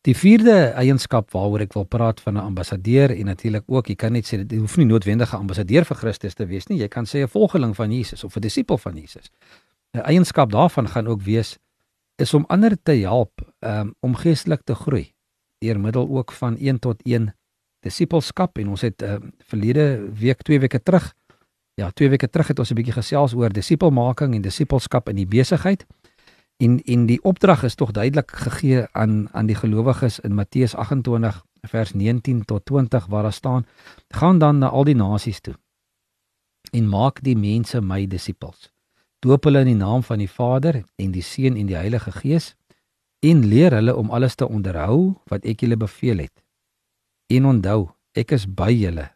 Die 0.05 0.13
vierde 0.13 0.75
eienskap 0.77 1.31
waaroor 1.33 1.63
ek 1.65 1.73
wil 1.73 1.87
praat 1.89 2.19
van 2.21 2.37
'n 2.37 2.45
ambassadeur 2.45 3.09
en 3.09 3.25
natuurlik 3.25 3.63
ook, 3.65 3.87
jy 3.87 3.95
kan 3.95 4.11
net 4.11 4.25
sê 4.25 4.37
dit 4.45 4.59
hoef 4.59 4.77
nie 4.77 4.85
noodwendig 4.85 5.33
'n 5.33 5.37
ambassadeur 5.37 5.85
vir 5.85 5.97
Christus 5.97 6.33
te 6.33 6.45
wees 6.45 6.67
nie. 6.67 6.77
Jy 6.77 6.87
kan 6.87 7.05
sê 7.05 7.23
'n 7.23 7.27
volgeling 7.27 7.75
van 7.75 7.91
Jesus 7.91 8.23
of 8.23 8.35
'n 8.35 8.41
disipel 8.41 8.77
van 8.77 8.95
Jesus. 8.95 9.31
'n 9.93 9.99
Eienskap 9.99 10.51
daarvan 10.51 10.87
gaan 10.87 11.07
ook 11.07 11.21
wees 11.21 11.57
is 12.17 12.33
om 12.33 12.45
ander 12.47 12.77
te 12.83 12.91
help 12.91 13.31
um, 13.59 13.95
om 13.99 14.15
geestelik 14.15 14.61
te 14.63 14.75
groei 14.75 15.13
deur 15.59 15.79
middel 15.79 16.07
ook 16.09 16.31
van 16.31 16.57
1 16.57 16.79
tot 16.79 17.01
1 17.03 17.35
disipelskap 17.79 18.57
en 18.57 18.67
ons 18.67 18.81
het 18.81 19.01
uh, 19.01 19.15
verlede 19.39 20.09
week 20.13 20.41
2 20.41 20.59
weke 20.59 20.83
terug 20.83 21.15
Ja, 21.75 21.89
twee 21.91 22.09
weke 22.09 22.29
terug 22.29 22.47
het 22.47 22.59
ons 22.59 22.71
'n 22.71 22.75
bietjie 22.75 22.93
gesels 22.93 23.33
oor 23.33 23.49
disipelmaking 23.49 24.35
en 24.35 24.41
disipelskap 24.41 25.09
in 25.09 25.15
die 25.15 25.27
besigheid. 25.27 25.85
En 26.57 26.79
en 26.83 27.05
die 27.05 27.19
opdrag 27.23 27.63
is 27.63 27.75
tog 27.75 27.91
duidelik 27.91 28.31
gegee 28.31 28.87
aan 28.91 29.27
aan 29.31 29.45
die 29.45 29.55
gelowiges 29.55 30.19
in 30.19 30.33
Matteus 30.33 30.75
28 30.75 31.43
vers 31.61 31.93
19 31.93 32.45
tot 32.45 32.65
20 32.65 33.05
waar 33.05 33.23
daar 33.23 33.33
staan: 33.33 33.65
"Gaan 34.07 34.39
dan 34.39 34.57
na 34.57 34.69
al 34.69 34.83
die 34.83 34.95
nasies 34.95 35.39
toe 35.39 35.55
en 36.71 36.87
maak 36.89 37.21
die 37.23 37.35
mense 37.37 37.81
my 37.81 38.05
disippels. 38.09 38.69
Doop 39.19 39.47
hulle 39.47 39.63
in 39.65 39.71
die 39.73 39.79
naam 39.79 40.03
van 40.03 40.21
die 40.21 40.29
Vader 40.29 40.83
en 41.01 41.11
die 41.11 41.23
Seun 41.23 41.57
en 41.57 41.69
die 41.69 41.77
Heilige 41.77 42.11
Gees 42.11 42.53
en 43.25 43.45
leer 43.45 43.73
hulle 43.73 43.95
om 43.95 44.11
alles 44.13 44.35
te 44.35 44.47
onderhou 44.47 45.15
wat 45.31 45.45
ek 45.45 45.63
julle 45.65 45.77
beveel 45.77 46.25
het. 46.27 46.43
En 47.33 47.45
onthou, 47.45 47.89
ek 48.13 48.35
is 48.37 48.45
by 48.45 48.69
julle 48.75 49.09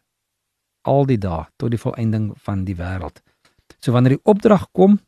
al 0.88 1.04
die 1.06 1.18
dae 1.20 1.44
tot 1.60 1.70
die 1.70 1.80
volëinding 1.80 2.32
van 2.46 2.64
die 2.64 2.76
wêreld." 2.76 3.22
So 3.80 3.92
wanneer 3.92 4.16
die 4.18 4.24
opdrag 4.24 4.68
kom, 4.72 4.98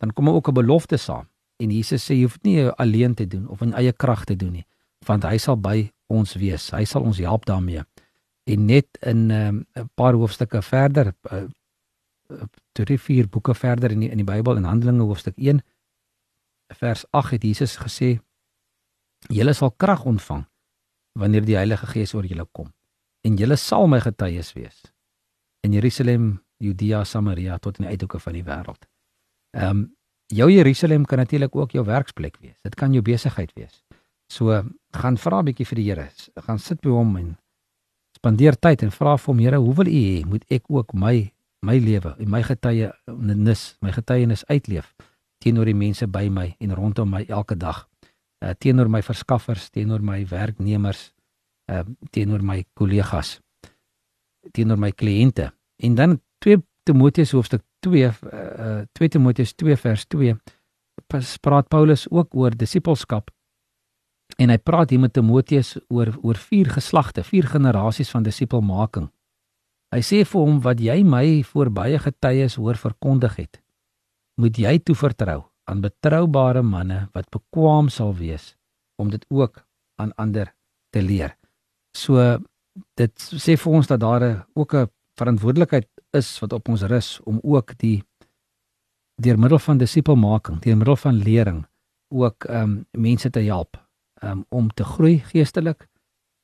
dan 0.00 0.12
kom 0.12 0.28
ook 0.28 0.48
'n 0.48 0.54
belofte 0.54 0.96
saam. 0.96 1.28
En 1.56 1.70
Jesus 1.70 2.04
sê 2.04 2.14
jy 2.14 2.26
hoef 2.26 2.38
nie 2.42 2.68
alleen 2.68 3.14
te 3.14 3.26
doen 3.26 3.48
of 3.48 3.62
in 3.64 3.74
eie 3.74 3.92
krag 3.92 4.24
te 4.24 4.36
doen 4.36 4.52
nie, 4.52 4.66
want 5.06 5.24
hy 5.24 5.38
sal 5.38 5.56
by 5.56 5.90
ons 6.12 6.36
wees. 6.36 6.70
Hy 6.70 6.84
sal 6.84 7.06
ons 7.08 7.18
help 7.18 7.46
daarmee. 7.48 7.84
En 8.46 8.66
net 8.66 8.98
in 9.02 9.26
'n 9.26 9.66
um, 9.76 9.88
paar 9.94 10.14
hoofstukke 10.14 10.62
verder, 10.62 11.14
uh, 11.32 11.46
drie 12.72 12.98
vier 12.98 13.28
boeke 13.28 13.54
verder 13.54 13.90
in 13.90 14.00
die, 14.00 14.10
in 14.10 14.16
die 14.16 14.26
Bybel 14.26 14.56
in 14.56 14.64
Handelinge 14.64 15.06
hoofstuk 15.06 15.36
1 15.36 15.62
vers 16.74 17.04
8 17.10 17.30
het 17.30 17.42
Jesus 17.42 17.76
gesê: 17.76 18.18
"Julle 19.28 19.52
sal 19.52 19.70
krag 19.70 20.04
ontvang 20.04 20.46
wanneer 21.12 21.44
die 21.44 21.56
Heilige 21.56 21.86
Gees 21.86 22.14
oor 22.14 22.26
julle 22.26 22.46
kom, 22.52 22.72
en 23.22 23.36
julle 23.36 23.56
sal 23.56 23.86
my 23.86 24.00
getuies 24.00 24.52
wees 24.52 24.92
in 25.60 25.72
Jerusalem, 25.72 26.42
Judea, 26.58 27.04
Samaria 27.04 27.58
tot 27.58 27.78
in 27.78 27.84
die 27.84 27.90
uithoeke 27.90 28.18
van 28.18 28.32
die 28.32 28.44
wêreld." 28.44 28.88
Ehm 29.50 29.70
um, 29.70 29.95
jou 30.26 30.50
Jerusalem 30.50 31.04
kan 31.04 31.18
natuurlik 31.18 31.56
ook 31.56 31.70
jou 31.70 31.84
werksplek 31.84 32.36
wees. 32.40 32.56
Dit 32.62 32.74
kan 32.74 32.92
jou 32.92 33.02
besigheid 33.02 33.52
wees. 33.54 33.82
So 34.32 34.62
gaan 34.90 35.16
vra 35.16 35.40
'n 35.40 35.44
bietjie 35.44 35.66
vir 35.66 35.76
die 35.76 35.90
Here. 35.90 36.08
Gaan 36.36 36.58
sit 36.58 36.80
by 36.80 36.88
hom 36.88 37.16
en 37.16 37.36
spandeer 38.16 38.56
tyd 38.58 38.82
en 38.82 38.90
vra 38.90 39.16
vir 39.16 39.26
hom, 39.26 39.38
Here, 39.38 39.56
hoe 39.56 39.74
wil 39.74 39.86
U 39.86 39.90
hê 39.90 40.24
moet 40.24 40.44
ek 40.50 40.64
ook 40.68 40.94
my 40.94 41.32
my 41.62 41.78
lewe 41.78 42.14
en 42.18 42.30
my 42.30 42.42
getuienis, 42.42 43.76
my 43.80 43.92
getuienis 43.92 44.44
uitleef 44.44 44.94
teenoor 45.42 45.68
die 45.68 45.76
mense 45.76 46.06
by 46.06 46.28
my 46.32 46.46
en 46.60 46.74
rondom 46.74 47.10
my 47.10 47.24
elke 47.28 47.56
dag. 47.56 47.84
Uh, 48.44 48.52
teenoor 48.60 48.88
my 48.92 49.02
verskaffers, 49.04 49.70
teenoor 49.72 50.02
my 50.04 50.20
werknemers, 50.28 51.10
uh, 51.72 51.82
teenoor 52.12 52.44
my 52.44 52.60
kollegas, 52.76 53.38
teenoor 54.52 54.80
my 54.80 54.92
kliënte. 54.92 55.50
En 55.82 55.94
dan 55.94 56.18
2 56.44 56.60
Timoteus 56.86 57.32
hoofstuk 57.34 57.64
2 57.84 58.04
uh, 58.04 58.12
2 58.98 59.08
Timoteus 59.08 59.54
2 59.54 59.76
vers 59.76 60.06
2 60.12 60.36
praat 61.42 61.68
Paulus 61.68 62.06
ook 62.10 62.34
oor 62.34 62.56
disippelskap 62.56 63.30
en 64.42 64.50
hy 64.50 64.58
praat 64.58 64.90
hier 64.90 65.00
met 65.00 65.14
Timoteus 65.14 65.76
oor 65.88 66.10
oor 66.22 66.38
vier 66.50 66.70
geslagte, 66.74 67.22
vier 67.22 67.46
generasies 67.46 68.10
van 68.10 68.26
disipelmaking. 68.26 69.08
Hy 69.94 70.02
sê 70.02 70.24
vir 70.26 70.42
hom 70.42 70.58
wat 70.64 70.82
jy 70.82 70.98
my 71.06 71.42
voor 71.46 71.70
baie 71.70 71.98
getuies 72.02 72.58
hoor 72.58 72.78
verkondig 72.80 73.36
het, 73.38 73.60
moet 74.40 74.58
jy 74.58 74.78
toevertrou 74.82 75.44
aan 75.70 75.82
betroubare 75.82 76.62
manne 76.62 77.06
wat 77.14 77.30
bekwam 77.30 77.88
sal 77.90 78.12
wees 78.18 78.54
om 79.00 79.10
dit 79.12 79.22
ook 79.30 79.62
aan 80.00 80.12
ander 80.18 80.52
te 80.92 81.02
leer. 81.02 81.36
So 81.96 82.20
dit 82.98 83.14
sê 83.16 83.56
vir 83.56 83.78
ons 83.78 83.88
dat 83.88 84.00
daar 84.00 84.46
ook 84.54 84.74
'n 84.74 84.90
verantwoordelikheid 85.16 85.88
is 86.12 86.28
wat 86.40 86.52
op 86.52 86.68
ons 86.68 86.82
rus 86.82 87.20
om 87.24 87.40
ook 87.42 87.78
die 87.78 88.02
deur 89.22 89.38
middel 89.38 89.58
van 89.58 89.78
disipelmaking, 89.78 90.58
deur 90.60 90.76
middel 90.76 90.96
van 90.96 91.14
lering 91.14 91.64
ook 92.08 92.44
ehm 92.44 92.62
um, 92.62 92.86
mense 92.90 93.30
te 93.30 93.40
help 93.40 93.86
um, 94.22 94.44
om 94.48 94.68
te 94.74 94.84
groei 94.84 95.18
geestelik 95.18 95.88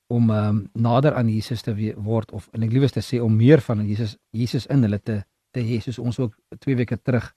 om 0.07 0.31
um, 0.31 0.71
nader 0.73 1.15
aan 1.15 1.29
Jesus 1.29 1.63
te 1.63 1.95
word 1.97 2.33
of 2.33 2.49
en 2.53 2.63
ek 2.63 2.73
liewes 2.73 2.93
te 2.93 3.03
sê 3.05 3.21
om 3.23 3.37
meer 3.37 3.61
van 3.61 3.87
Jesus 3.87 4.17
Jesus 4.31 4.67
in 4.67 4.83
hulle 4.83 4.99
te 4.99 5.23
te 5.53 5.61
hê 5.61 5.81
soos 5.81 5.99
ons 5.99 6.19
ook 6.19 6.37
2 6.59 6.77
weke 6.77 6.99
terug 7.03 7.33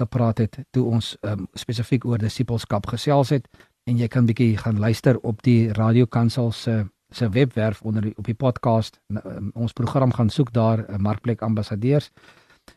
gepraat 0.00 0.38
het 0.38 0.58
toe 0.70 0.84
ons 0.84 1.16
um, 1.22 1.46
spesifiek 1.54 2.04
oor 2.04 2.18
disipelskap 2.18 2.86
gesels 2.86 3.32
het 3.36 3.48
en 3.88 3.96
jy 3.96 4.08
kan 4.08 4.26
bietjie 4.28 4.56
gaan 4.60 4.80
luister 4.80 5.18
op 5.18 5.42
die 5.42 5.72
Radio 5.72 6.06
Kansel 6.06 6.52
se 6.52 6.84
se 7.10 7.28
webwerf 7.32 7.80
onder 7.82 8.02
die, 8.02 8.12
op 8.20 8.26
die 8.28 8.36
podcast 8.36 9.00
um, 9.08 9.50
ons 9.54 9.72
program 9.72 10.12
gaan 10.12 10.28
soek 10.28 10.52
daar 10.52 10.84
'n 10.84 10.92
uh, 10.92 10.98
markplek 10.98 11.42
ambassadeurs 11.42 12.10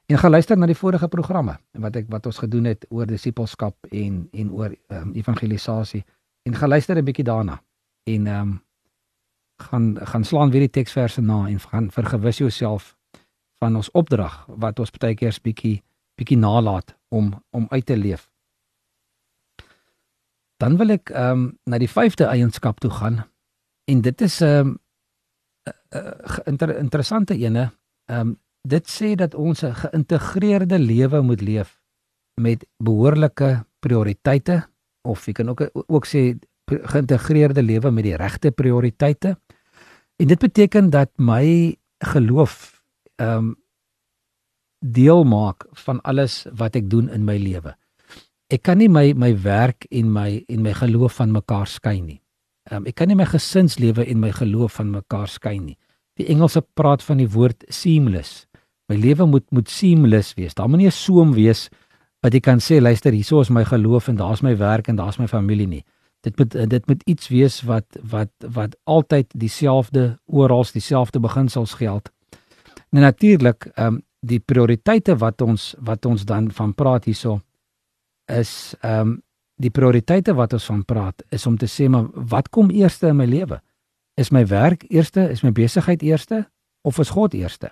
en 0.05 0.17
gaan 0.17 0.31
luister 0.31 0.57
na 0.57 0.65
die 0.65 0.77
vorige 0.77 1.07
programme 1.07 1.57
wat 1.71 1.95
ek 1.95 2.09
wat 2.09 2.25
ons 2.25 2.37
gedoen 2.37 2.65
het 2.65 2.85
oor 2.89 3.05
disipelskap 3.05 3.75
en 3.91 4.27
en 4.31 4.51
oor 4.51 4.75
um, 4.87 5.13
evangelisasie 5.13 6.03
en 6.43 6.55
gaan 6.55 6.69
luister 6.69 6.97
'n 6.97 7.05
bietjie 7.05 7.25
daarna 7.25 7.61
en 8.03 8.27
ehm 8.27 8.41
um, 8.41 8.61
gaan 9.61 9.97
gaan 10.07 10.23
slaan 10.23 10.51
weer 10.51 10.65
die 10.65 10.69
teksverse 10.69 11.21
na 11.21 11.47
en 11.47 11.59
gaan 11.59 11.91
vergewis 11.91 12.37
jouself 12.37 12.97
van 13.57 13.75
ons 13.75 13.91
opdrag 13.91 14.45
wat 14.47 14.79
ons 14.79 14.91
baie 14.91 15.15
keer 15.15 15.33
'n 15.33 15.43
bietjie 15.43 15.83
bietjie 16.15 16.37
nalat 16.37 16.95
om 17.09 17.43
om 17.49 17.65
uit 17.69 17.85
te 17.85 17.97
leef. 17.97 18.29
Dan 20.57 20.77
wil 20.77 20.89
ek 20.89 21.09
ehm 21.09 21.31
um, 21.31 21.59
na 21.65 21.77
die 21.77 21.89
vyfde 21.89 22.25
eienskap 22.25 22.79
toe 22.79 22.91
gaan 22.91 23.23
en 23.85 24.01
dit 24.01 24.21
is 24.21 24.41
'n 24.41 24.45
um, 24.45 24.79
uh, 25.67 25.73
uh, 26.01 26.37
inter, 26.45 26.77
interessante 26.77 27.37
ene. 27.37 27.71
Ehm 28.05 28.19
um, 28.19 28.39
dit 28.61 28.89
sê 28.89 29.15
dat 29.15 29.35
ons 29.35 29.63
'n 29.63 29.73
geïntegreerde 29.73 30.79
lewe 30.79 31.21
moet 31.21 31.41
leef 31.41 31.81
met 32.41 32.65
behoorlike 32.77 33.65
prioriteite 33.79 34.67
of 35.01 35.25
jy 35.25 35.33
kan 35.33 35.49
ook 35.49 35.69
ook 35.73 36.05
sê 36.05 36.37
geïntegreerde 36.71 37.63
lewe 37.63 37.91
met 37.91 38.03
die 38.03 38.15
regte 38.15 38.51
prioriteite. 38.51 39.37
En 40.15 40.27
dit 40.27 40.39
beteken 40.39 40.89
dat 40.89 41.09
my 41.17 41.75
geloof 41.99 42.83
ehm 43.15 43.37
um, 43.37 43.55
deel 44.81 45.23
maak 45.23 45.67
van 45.71 46.01
alles 46.01 46.45
wat 46.57 46.75
ek 46.75 46.89
doen 46.89 47.09
in 47.09 47.25
my 47.25 47.37
lewe. 47.37 47.75
Ek 48.49 48.63
kan 48.65 48.77
nie 48.77 48.89
my 48.89 49.13
my 49.13 49.35
werk 49.41 49.85
en 49.89 50.09
my 50.11 50.43
en 50.47 50.61
my 50.61 50.73
geloof 50.73 51.19
van 51.21 51.31
mekaar 51.31 51.67
skei 51.67 52.01
nie. 52.01 52.21
Ehm 52.69 52.81
um, 52.81 52.85
ek 52.85 52.95
kan 52.95 53.07
nie 53.07 53.15
my 53.15 53.25
gesinslewe 53.25 54.05
en 54.05 54.19
my 54.19 54.31
geloof 54.31 54.79
van 54.79 54.91
mekaar 54.91 55.27
skei 55.27 55.59
nie. 55.59 55.77
Die 56.17 56.27
Engelse 56.27 56.61
praat 56.61 57.03
van 57.03 57.17
die 57.17 57.29
woord 57.29 57.63
seamless. 57.69 58.47
My 58.91 58.97
lewe 58.99 59.25
moet 59.25 59.47
moet 59.55 59.69
seamless 59.69 60.33
wees. 60.35 60.53
Daar 60.53 60.69
moet 60.69 60.83
nie 60.83 60.91
'n 60.91 60.91
soom 60.91 61.31
wees 61.33 61.69
wat 62.21 62.33
jy 62.33 62.39
kan 62.39 62.59
sê 62.59 62.81
luister 62.81 63.11
hierso 63.11 63.39
is 63.39 63.49
my 63.49 63.63
geloof 63.63 64.07
en 64.07 64.15
daar's 64.15 64.41
my 64.41 64.57
werk 64.57 64.87
en 64.87 64.95
daar's 64.95 65.17
my 65.17 65.27
familie 65.27 65.67
nie. 65.67 65.83
Dit 66.21 66.37
moet 66.37 66.69
dit 66.69 66.87
moet 66.87 67.03
iets 67.03 67.27
wees 67.27 67.61
wat 67.61 67.85
wat 68.03 68.31
wat 68.39 68.75
altyd 68.83 69.27
dieselfde 69.33 70.19
oral 70.25 70.65
dieselfde 70.73 71.19
beginsels 71.19 71.73
geld. 71.73 72.11
En 72.91 73.01
natuurlik 73.01 73.71
ehm 73.75 73.87
um, 73.87 74.01
die 74.19 74.39
prioriteite 74.39 75.17
wat 75.17 75.41
ons 75.41 75.75
wat 75.79 76.05
ons 76.05 76.25
dan 76.25 76.51
van 76.51 76.73
praat 76.73 77.05
hierso 77.05 77.41
is 78.25 78.75
ehm 78.81 78.99
um, 78.99 79.21
die 79.55 79.71
prioriteite 79.71 80.33
wat 80.33 80.53
ons 80.53 80.65
van 80.65 80.85
praat 80.85 81.23
is 81.29 81.45
om 81.45 81.57
te 81.57 81.67
sê 81.67 81.89
maar 81.89 82.07
wat 82.13 82.49
kom 82.49 82.69
eerste 82.69 83.07
in 83.07 83.15
my 83.15 83.25
lewe? 83.25 83.61
Is 84.15 84.29
my 84.29 84.45
werk 84.47 84.83
eerste? 84.89 85.29
Is 85.29 85.41
my 85.41 85.51
besigheid 85.51 86.01
eerste 86.01 86.49
of 86.81 86.99
is 86.99 87.09
God 87.09 87.33
eerste? 87.33 87.71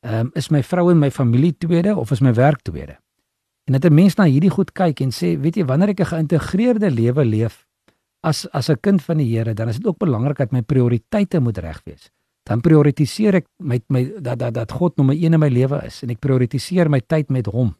Ehm 0.00 0.26
um, 0.26 0.30
is 0.34 0.48
my 0.48 0.62
vrou 0.62 0.90
en 0.90 0.98
my 0.98 1.10
familie 1.10 1.56
tweede 1.58 1.96
of 1.96 2.10
is 2.10 2.20
my 2.20 2.34
werk 2.34 2.62
tweede? 2.62 2.98
En 3.64 3.72
dat 3.72 3.84
'n 3.84 3.94
mens 3.94 4.14
na 4.14 4.24
hierdie 4.24 4.50
goed 4.50 4.72
kyk 4.72 5.00
en 5.00 5.10
sê, 5.10 5.40
weet 5.40 5.56
jy, 5.56 5.64
wanneer 5.64 5.88
ek 5.88 6.00
'n 6.00 6.04
geïntegreerde 6.04 6.90
lewe 6.90 7.24
leef 7.24 7.66
as 8.20 8.46
as 8.50 8.68
'n 8.70 8.80
kind 8.80 9.02
van 9.02 9.16
die 9.16 9.36
Here, 9.36 9.54
dan 9.54 9.68
is 9.68 9.76
dit 9.76 9.86
ook 9.86 9.98
belangrik 9.98 10.36
dat 10.36 10.52
my 10.52 10.62
prioriteite 10.62 11.40
moet 11.40 11.58
reg 11.58 11.80
wees. 11.84 12.10
Dan 12.42 12.60
prioritiseer 12.60 13.34
ek 13.34 13.46
my 13.58 13.80
my 13.88 14.12
dat 14.20 14.38
dat 14.38 14.54
dat 14.54 14.72
God 14.72 14.96
nommer 14.96 15.14
1 15.14 15.32
in 15.32 15.40
my 15.40 15.48
lewe 15.48 15.84
is 15.84 16.02
en 16.02 16.10
ek 16.10 16.18
prioritiseer 16.18 16.90
my 16.90 17.00
tyd 17.00 17.28
met 17.28 17.46
hom. 17.46 17.74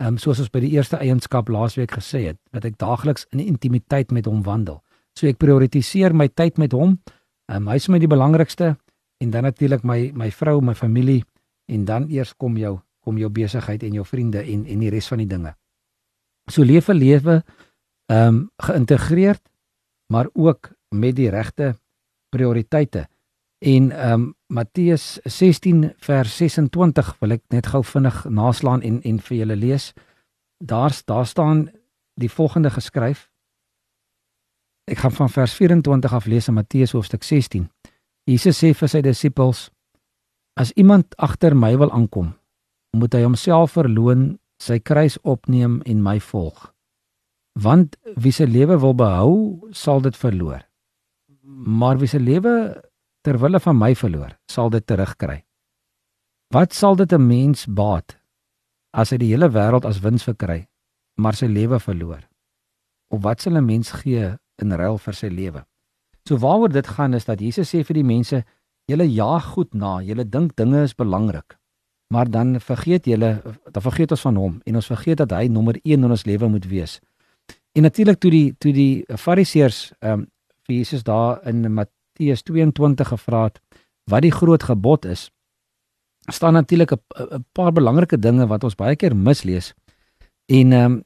Ehm 0.00 0.08
um, 0.08 0.18
soos 0.18 0.38
ons 0.38 0.50
by 0.50 0.60
die 0.60 0.70
eerste 0.70 0.96
eienskap 0.96 1.48
laasweek 1.48 1.92
gesê 1.92 2.26
het, 2.26 2.38
dat 2.52 2.64
ek 2.64 2.78
daagliks 2.78 3.26
in 3.30 3.40
intimiteit 3.40 4.10
met 4.10 4.26
hom 4.26 4.42
wandel. 4.42 4.82
So 5.18 5.26
ek 5.26 5.38
prioritiseer 5.38 6.14
my 6.14 6.28
tyd 6.28 6.58
met 6.58 6.72
hom. 6.72 6.98
Ehm 7.48 7.56
um, 7.56 7.68
hy 7.68 7.74
is 7.74 7.88
my 7.88 7.98
die 7.98 8.08
belangrikste 8.08 8.76
en 9.20 9.30
dan 9.30 9.42
natuurlik 9.42 9.84
my 9.84 10.12
my 10.14 10.30
vrou, 10.30 10.60
my 10.60 10.74
familie 10.74 11.24
en 11.70 11.84
dan 11.84 12.08
eers 12.10 12.34
kom 12.36 12.58
jou 12.58 12.78
kom 13.00 13.16
jou 13.18 13.30
besigheid 13.32 13.82
en 13.82 13.94
jou 13.96 14.04
vriende 14.04 14.42
en 14.42 14.66
en 14.66 14.82
die 14.82 14.90
res 14.92 15.08
van 15.08 15.22
die 15.22 15.30
dinge. 15.30 15.54
So 16.50 16.62
leef 16.62 16.88
'n 16.88 16.98
lewe 16.98 17.42
ehm 18.06 18.26
um, 18.26 18.50
geïntegreerd 18.58 19.42
maar 20.10 20.28
ook 20.32 20.70
met 20.88 21.16
die 21.16 21.30
regte 21.30 21.78
prioriteite. 22.28 23.08
En 23.58 23.90
ehm 23.90 24.12
um, 24.12 24.34
Matteus 24.46 25.18
16 25.22 25.92
vers 25.96 26.36
26 26.36 27.16
wil 27.18 27.30
ek 27.30 27.42
net 27.48 27.66
gou 27.66 27.84
vinnig 27.84 28.24
naslaan 28.24 28.82
en 28.82 29.02
en 29.02 29.20
vir 29.20 29.36
julle 29.36 29.56
lees. 29.56 29.92
Daar's 30.58 31.04
daar 31.04 31.26
staan 31.26 31.70
die 32.14 32.30
volgende 32.30 32.70
geskryf. 32.70 33.30
Ek 34.84 34.98
gaan 34.98 35.12
van 35.12 35.30
vers 35.30 35.54
24 35.54 36.12
af 36.12 36.26
lees 36.26 36.48
in 36.48 36.54
Matteus 36.54 36.92
hoofstuk 36.92 37.22
16. 37.22 37.68
Jesus 38.24 38.58
sê 38.58 38.72
vir 38.74 38.88
sy 38.88 39.00
disippels: 39.00 39.70
As 40.60 40.72
iemand 40.76 41.14
agter 41.16 41.54
my 41.56 41.72
wil 41.80 41.88
aankom, 41.94 42.34
moet 42.92 43.14
hy 43.16 43.22
homself 43.24 43.78
verloon, 43.78 44.34
sy 44.60 44.76
kruis 44.84 45.16
opneem 45.24 45.78
en 45.88 46.02
my 46.04 46.18
volg. 46.20 46.66
Want 47.56 47.96
wie 48.20 48.32
se 48.34 48.44
lewe 48.44 48.76
wil 48.82 48.92
behou, 48.98 49.32
sal 49.72 50.04
dit 50.04 50.16
verloor. 50.20 50.60
Maar 51.80 51.96
wie 52.02 52.10
se 52.10 52.20
lewe 52.20 52.52
ter 53.24 53.38
wille 53.40 53.60
van 53.60 53.78
my 53.78 53.94
verloor, 53.96 54.36
sal 54.52 54.68
dit 54.74 54.84
terugkry. 54.84 55.38
Wat 56.52 56.76
sal 56.76 56.96
dit 56.96 57.12
'n 57.12 57.26
mens 57.26 57.64
baat 57.66 58.18
as 58.92 59.10
hy 59.10 59.16
die 59.16 59.32
hele 59.32 59.48
wêreld 59.48 59.86
as 59.86 60.02
wins 60.02 60.24
verkry, 60.24 60.68
maar 61.16 61.34
sy 61.34 61.46
lewe 61.46 61.78
verloor? 61.80 62.20
Of 63.10 63.22
wat 63.22 63.40
sal 63.40 63.56
'n 63.56 63.64
mens 63.64 63.92
gee 63.92 64.36
in 64.60 64.72
ruil 64.72 64.98
vir 64.98 65.14
sy 65.14 65.28
lewe? 65.28 65.64
So 66.28 66.36
waaroor 66.36 66.68
dit 66.68 66.86
gaan 66.86 67.14
is 67.14 67.24
dat 67.24 67.40
Jesus 67.40 67.70
sê 67.74 67.84
vir 67.84 67.94
die 67.94 68.04
mense, 68.04 68.44
julle 68.90 69.06
jaag 69.06 69.52
goed 69.54 69.74
na, 69.74 69.98
julle 70.02 70.26
dink 70.26 70.56
dinge 70.58 70.82
is 70.88 70.94
belangrik. 70.98 71.56
Maar 72.10 72.30
dan 72.30 72.56
vergeet 72.60 73.06
julle, 73.06 73.30
dan 73.70 73.82
vergeet 73.82 74.10
ons 74.10 74.24
van 74.26 74.36
hom 74.36 74.58
en 74.66 74.78
ons 74.80 74.90
vergeet 74.92 75.20
dat 75.22 75.34
hy 75.36 75.46
nommer 75.46 75.78
1 75.82 76.02
in 76.02 76.10
ons 76.10 76.26
lewe 76.26 76.48
moet 76.50 76.66
wees. 76.66 76.98
En 77.78 77.86
natuurlik 77.86 78.18
toe 78.18 78.30
die 78.30 78.46
toe 78.58 78.72
die 78.74 79.04
Fariseërs 79.16 79.92
ehm 80.00 80.20
um, 80.20 80.28
vir 80.66 80.76
Jesus 80.76 81.02
daar 81.02 81.40
in 81.48 81.64
Matteus 81.74 82.42
22 82.46 83.08
gevra 83.08 83.44
het 83.48 83.56
wat 84.10 84.22
die 84.22 84.30
groot 84.30 84.62
gebod 84.62 85.04
is, 85.04 85.30
staan 86.30 86.52
natuurlik 86.52 86.92
'n 86.92 87.44
paar 87.52 87.72
belangrike 87.72 88.18
dinge 88.18 88.46
wat 88.46 88.64
ons 88.64 88.74
baie 88.74 88.96
keer 88.96 89.16
mislees. 89.16 89.74
En 90.46 90.72
ehm 90.72 90.92
um, 90.92 91.04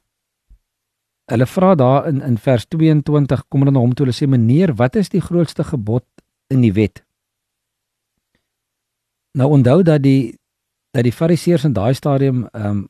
hulle 1.25 1.45
vra 1.45 1.75
daar 1.75 2.07
in 2.07 2.21
in 2.21 2.37
vers 2.37 2.65
22 2.65 3.47
kom 3.47 3.59
hulle 3.61 3.71
na 3.71 3.79
hom 3.79 3.93
toe 3.93 4.05
hulle 4.05 4.17
sê 4.17 4.27
meneer, 4.29 4.75
wat 4.75 4.95
is 4.95 5.09
die 5.09 5.21
grootste 5.21 5.63
gebod 5.63 6.05
in 6.47 6.61
die 6.61 6.73
wet? 6.73 7.05
Nou 9.35 9.49
onthou 9.51 9.81
dat 9.83 10.03
die 10.03 10.37
dat 10.95 11.03
die 11.03 11.11
Fariseërs 11.11 11.65
in 11.67 11.73
daai 11.75 11.93
stadium 11.93 12.45
ehm 12.47 12.67
um, 12.67 12.83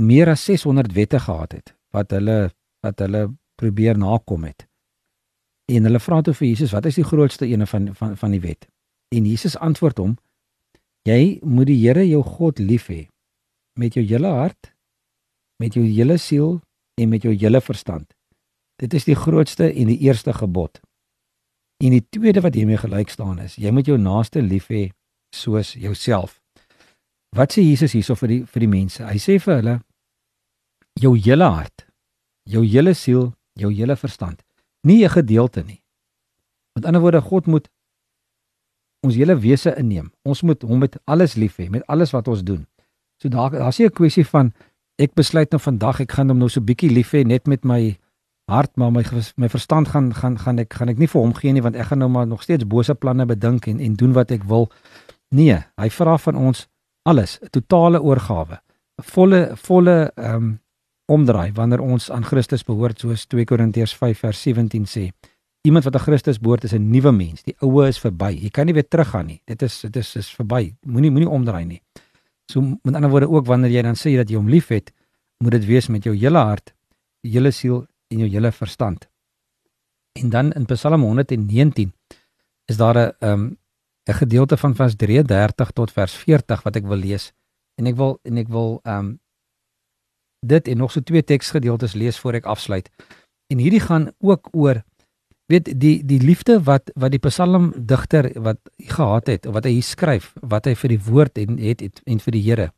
meer 0.00 0.28
as 0.32 0.44
600 0.44 0.92
wette 0.92 1.18
gehad 1.20 1.52
het 1.52 1.74
wat 1.94 2.10
hulle 2.10 2.50
wat 2.80 2.98
hulle 2.98 3.28
probeer 3.54 3.98
nakom 3.98 4.44
het. 4.44 4.66
En 5.70 5.84
hulle 5.86 6.00
vra 6.00 6.20
toe 6.20 6.34
vir 6.34 6.46
Jesus, 6.48 6.72
wat 6.72 6.86
is 6.86 6.96
die 6.98 7.04
grootste 7.04 7.46
een 7.46 7.66
van 7.66 7.94
van 7.94 8.16
van 8.16 8.30
die 8.30 8.40
wet? 8.40 8.66
En 9.14 9.26
Jesus 9.26 9.56
antwoord 9.58 9.98
hom: 9.98 10.16
Jy 11.06 11.38
moet 11.42 11.66
die 11.66 11.78
Here 11.86 12.06
jou 12.08 12.22
God 12.22 12.58
lief 12.58 12.88
hê 12.88 13.06
met 13.78 13.94
jou 13.94 14.04
hele 14.04 14.28
hart, 14.28 14.74
met 15.62 15.74
jou 15.74 15.84
hele 15.84 16.16
siel 16.18 16.60
en 17.00 17.08
met 17.08 17.22
jou 17.22 17.34
hele 17.34 17.60
verstand. 17.60 18.14
Dit 18.76 18.94
is 18.94 19.04
die 19.04 19.14
grootste 19.14 19.72
en 19.72 19.86
die 19.86 19.98
eerste 19.98 20.32
gebod. 20.32 20.80
En 21.84 21.90
die 21.90 22.06
tweede 22.08 22.40
wat 22.40 22.54
hiermee 22.54 22.76
gelyk 22.76 23.08
staan 23.08 23.38
is, 23.38 23.54
jy 23.54 23.70
moet 23.70 23.86
jou 23.86 23.98
naaste 23.98 24.42
lief 24.42 24.66
hê 24.68 24.90
soos 25.30 25.72
jouself. 25.72 26.40
Wat 27.36 27.52
sê 27.52 27.62
Jesus 27.62 27.92
hierso 27.92 28.16
vir 28.18 28.28
die 28.28 28.40
vir 28.44 28.60
die 28.60 28.70
mense? 28.70 29.04
Hy 29.06 29.18
sê 29.18 29.38
vir 29.38 29.56
hulle 29.60 29.76
jou 31.00 31.14
hele 31.16 31.46
hart, 31.46 31.86
jou 32.44 32.64
hele 32.66 32.94
siel, 32.94 33.30
jou 33.54 33.70
hele 33.70 33.96
verstand, 33.96 34.42
nie 34.82 35.04
'n 35.04 35.10
gedeelte 35.10 35.62
nie. 35.62 35.82
Met 36.74 36.84
ander 36.84 37.00
woorde, 37.00 37.20
God 37.20 37.46
moet 37.46 37.68
ons 39.00 39.14
hele 39.14 39.38
wese 39.38 39.74
inneem. 39.76 40.10
Ons 40.22 40.42
moet 40.42 40.62
hom 40.62 40.78
met 40.78 40.96
alles 41.04 41.34
lief 41.34 41.56
hê, 41.56 41.70
met 41.70 41.86
alles 41.86 42.10
wat 42.10 42.28
ons 42.28 42.42
doen. 42.42 42.66
So 43.22 43.28
daar 43.28 43.50
daar's 43.50 43.78
nie 43.78 43.86
'n 43.86 43.92
kwessie 43.92 44.26
van 44.26 44.52
ek 44.98 45.14
besluit 45.14 45.50
nou 45.50 45.60
vandag 45.60 46.00
ek 46.00 46.12
gaan 46.12 46.28
hom 46.28 46.38
nou 46.38 46.48
so 46.48 46.60
bietjie 46.60 46.90
lief 46.90 47.12
hê 47.12 47.24
net 47.24 47.46
met 47.46 47.64
my 47.64 47.98
hart, 48.50 48.76
maar 48.76 48.92
my 48.92 49.04
my 49.36 49.48
verstand 49.48 49.88
gaan 49.88 50.14
gaan 50.14 50.38
gaan 50.38 50.58
ek 50.58 50.74
gaan 50.74 50.88
ek 50.88 50.98
nie 50.98 51.08
vir 51.08 51.20
hom 51.20 51.34
gee 51.34 51.52
nie 51.52 51.62
want 51.62 51.76
ek 51.76 51.86
gaan 51.86 51.98
nou 51.98 52.08
maar 52.08 52.26
nog 52.26 52.42
steeds 52.42 52.66
bose 52.66 52.94
planne 52.94 53.26
bedink 53.26 53.66
en 53.66 53.80
en 53.80 53.94
doen 53.94 54.12
wat 54.12 54.30
ek 54.30 54.44
wil. 54.44 54.70
Nee, 55.34 55.58
hy 55.78 55.90
vra 55.94 56.16
van 56.18 56.36
ons 56.36 56.66
alles, 57.02 57.38
'n 57.42 57.50
totale 57.50 58.02
oorgawe, 58.02 58.56
'n 58.98 59.02
volle 59.02 59.56
volle 59.56 60.12
ehm 60.16 60.34
um, 60.34 60.60
omdraai 61.10 61.52
wanneer 61.52 61.80
ons 61.80 62.10
aan 62.10 62.24
Christus 62.24 62.62
behoort 62.64 63.00
soos 63.00 63.26
2 63.26 63.44
Korintiërs 63.44 63.94
5 63.98 64.18
vers 64.18 64.42
17 64.42 64.86
sê. 64.86 65.10
Iemand 65.66 65.84
wat 65.84 65.94
aan 65.94 66.06
Christus 66.06 66.38
behoort 66.38 66.64
is 66.64 66.72
'n 66.72 66.90
nuwe 66.90 67.12
mens. 67.12 67.42
Die 67.42 67.56
ou 67.60 67.86
is 67.86 67.98
verby. 67.98 68.38
Jy 68.42 68.50
kan 68.50 68.66
nie 68.66 68.74
weer 68.74 68.88
teruggaan 68.88 69.26
nie. 69.26 69.42
Dit 69.44 69.62
is 69.62 69.80
dit 69.80 69.96
is 69.96 70.16
is 70.16 70.30
verby. 70.30 70.74
Moenie 70.86 71.10
moenie 71.10 71.28
omdraai 71.28 71.64
nie. 71.64 71.82
So 72.50 72.60
met 72.60 72.94
ander 72.94 73.10
woorde 73.10 73.28
ook 73.28 73.46
wanneer 73.46 73.70
jy 73.70 73.82
dan 73.82 73.94
sê 73.94 74.16
dat 74.16 74.28
jy 74.28 74.36
hom 74.36 74.48
liefhet, 74.48 74.92
moet 75.38 75.52
dit 75.52 75.64
wees 75.64 75.88
met 75.88 76.04
jou 76.04 76.14
hele 76.16 76.38
hart, 76.38 76.74
jou 77.20 77.32
hele 77.32 77.50
siel 77.50 77.86
en 78.08 78.18
jou 78.18 78.28
hele 78.28 78.52
verstand. 78.52 79.08
En 80.12 80.28
dan 80.28 80.52
in 80.52 80.64
Psalm 80.64 81.02
119 81.02 81.92
is 82.66 82.76
daar 82.76 82.96
'n 82.96 83.12
um 83.20 83.59
'n 84.08 84.12
gedeelte 84.12 84.56
van 84.56 84.74
vers 84.74 84.96
33 84.96 85.70
tot 85.70 85.92
vers 85.92 86.12
40 86.12 86.62
wat 86.62 86.76
ek 86.76 86.86
wil 86.86 86.96
lees. 86.96 87.32
En 87.74 87.86
ek 87.86 87.96
wil 87.96 88.18
en 88.22 88.36
ek 88.36 88.48
wil 88.48 88.80
um 88.82 89.20
dit 90.46 90.68
en 90.68 90.76
nog 90.76 90.92
so 90.92 91.00
twee 91.00 91.24
teksgedeeltes 91.24 91.92
lees 91.92 92.18
voor 92.18 92.34
ek 92.40 92.44
afsluit. 92.44 92.88
En 93.52 93.58
hierdie 93.58 93.80
gaan 93.80 94.10
ook 94.18 94.48
oor 94.52 94.82
weet 95.46 95.80
die 95.80 96.04
die 96.06 96.20
liefde 96.20 96.62
wat 96.62 96.90
wat 96.94 97.10
die 97.10 97.22
Psalm 97.28 97.72
digter 97.76 98.30
wat 98.40 98.60
hy 98.78 98.86
gehad 98.88 99.26
het 99.26 99.46
of 99.46 99.54
wat 99.54 99.64
hy 99.64 99.80
skryf 99.80 100.32
wat 100.40 100.64
hy 100.64 100.74
vir 100.74 100.88
die 100.88 101.02
woord 101.04 101.38
en 101.38 101.58
het, 101.58 101.80
het 101.80 102.00
en 102.06 102.20
vir 102.20 102.32
die 102.32 102.42
Here. 102.42 102.68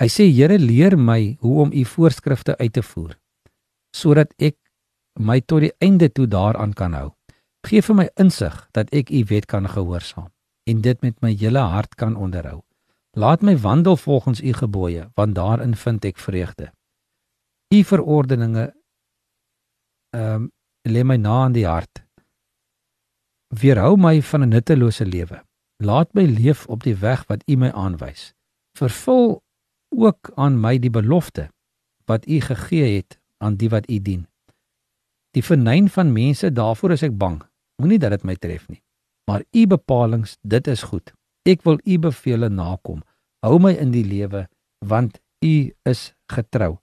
Hy 0.00 0.08
sê 0.08 0.28
Here 0.30 0.58
leer 0.58 0.96
my 0.96 1.36
hoe 1.40 1.60
om 1.66 1.72
u 1.72 1.84
voorskrifte 1.84 2.56
uit 2.58 2.72
te 2.72 2.82
voer 2.82 3.18
sodat 3.94 4.32
ek 4.38 4.56
my 5.18 5.40
tot 5.40 5.60
die 5.62 5.74
einde 5.78 6.08
toe 6.10 6.26
daaraan 6.26 6.72
kan 6.74 6.94
hou. 6.94 7.12
Geef 7.66 7.86
vir 7.86 7.94
my 7.94 8.08
insig 8.18 8.56
dat 8.74 8.90
ek 8.90 9.10
u 9.10 9.22
wet 9.30 9.46
kan 9.46 9.68
gehoorsaam 9.70 10.33
en 10.64 10.80
dit 10.80 11.00
met 11.00 11.20
my 11.20 11.34
hele 11.34 11.58
hart 11.58 11.94
kan 11.94 12.16
onderhou. 12.16 12.62
Laat 13.16 13.42
my 13.42 13.58
wandel 13.58 13.96
volgens 13.96 14.40
u 14.42 14.52
gebooie 14.52 15.10
want 15.14 15.34
daarin 15.34 15.76
vind 15.76 16.04
ek 16.04 16.18
vreugde. 16.18 16.72
U 17.74 17.84
verordeninge 17.84 18.72
ehm 20.10 20.34
um, 20.34 20.50
lê 20.88 21.02
my 21.02 21.16
na 21.16 21.42
aan 21.44 21.52
die 21.52 21.66
hart 21.66 22.04
Weerhou 23.60 23.96
my 23.96 24.22
van 24.22 24.42
'n 24.42 24.48
nuttelose 24.48 25.06
lewe. 25.06 25.44
Laat 25.76 26.14
my 26.14 26.24
leef 26.24 26.66
op 26.66 26.82
die 26.82 26.96
weg 26.96 27.26
wat 27.26 27.42
U 27.46 27.56
my 27.56 27.70
aanwys. 27.70 28.32
Vervul 28.78 29.42
ook 29.88 30.30
aan 30.34 30.60
my 30.60 30.78
die 30.78 30.90
belofte 30.90 31.50
wat 32.04 32.26
U 32.26 32.40
gegee 32.40 32.96
het 32.96 33.20
aan 33.38 33.56
die 33.56 33.68
wat 33.68 33.90
U 33.90 34.00
dien. 34.00 34.26
Die 35.30 35.44
vernyn 35.44 35.88
van 35.88 36.12
mense, 36.12 36.52
daarvoor 36.52 36.90
is 36.90 37.02
ek 37.02 37.16
bang. 37.18 37.42
Moenie 37.82 37.98
dat 37.98 38.10
dit 38.10 38.22
my 38.22 38.34
tref 38.34 38.68
nie. 38.68 38.82
Maar 39.30 39.44
U 39.52 39.66
bepalinge, 39.66 40.36
dit 40.42 40.66
is 40.66 40.82
goed. 40.82 41.12
Ek 41.42 41.62
wil 41.62 41.78
U 41.84 41.98
beveel 41.98 42.48
nakom. 42.48 43.02
Hou 43.44 43.58
my 43.60 43.74
in 43.76 43.92
die 43.92 44.04
lewe 44.04 44.46
want 44.84 45.20
U 45.44 45.72
is 45.88 46.12
getrou. 46.32 46.76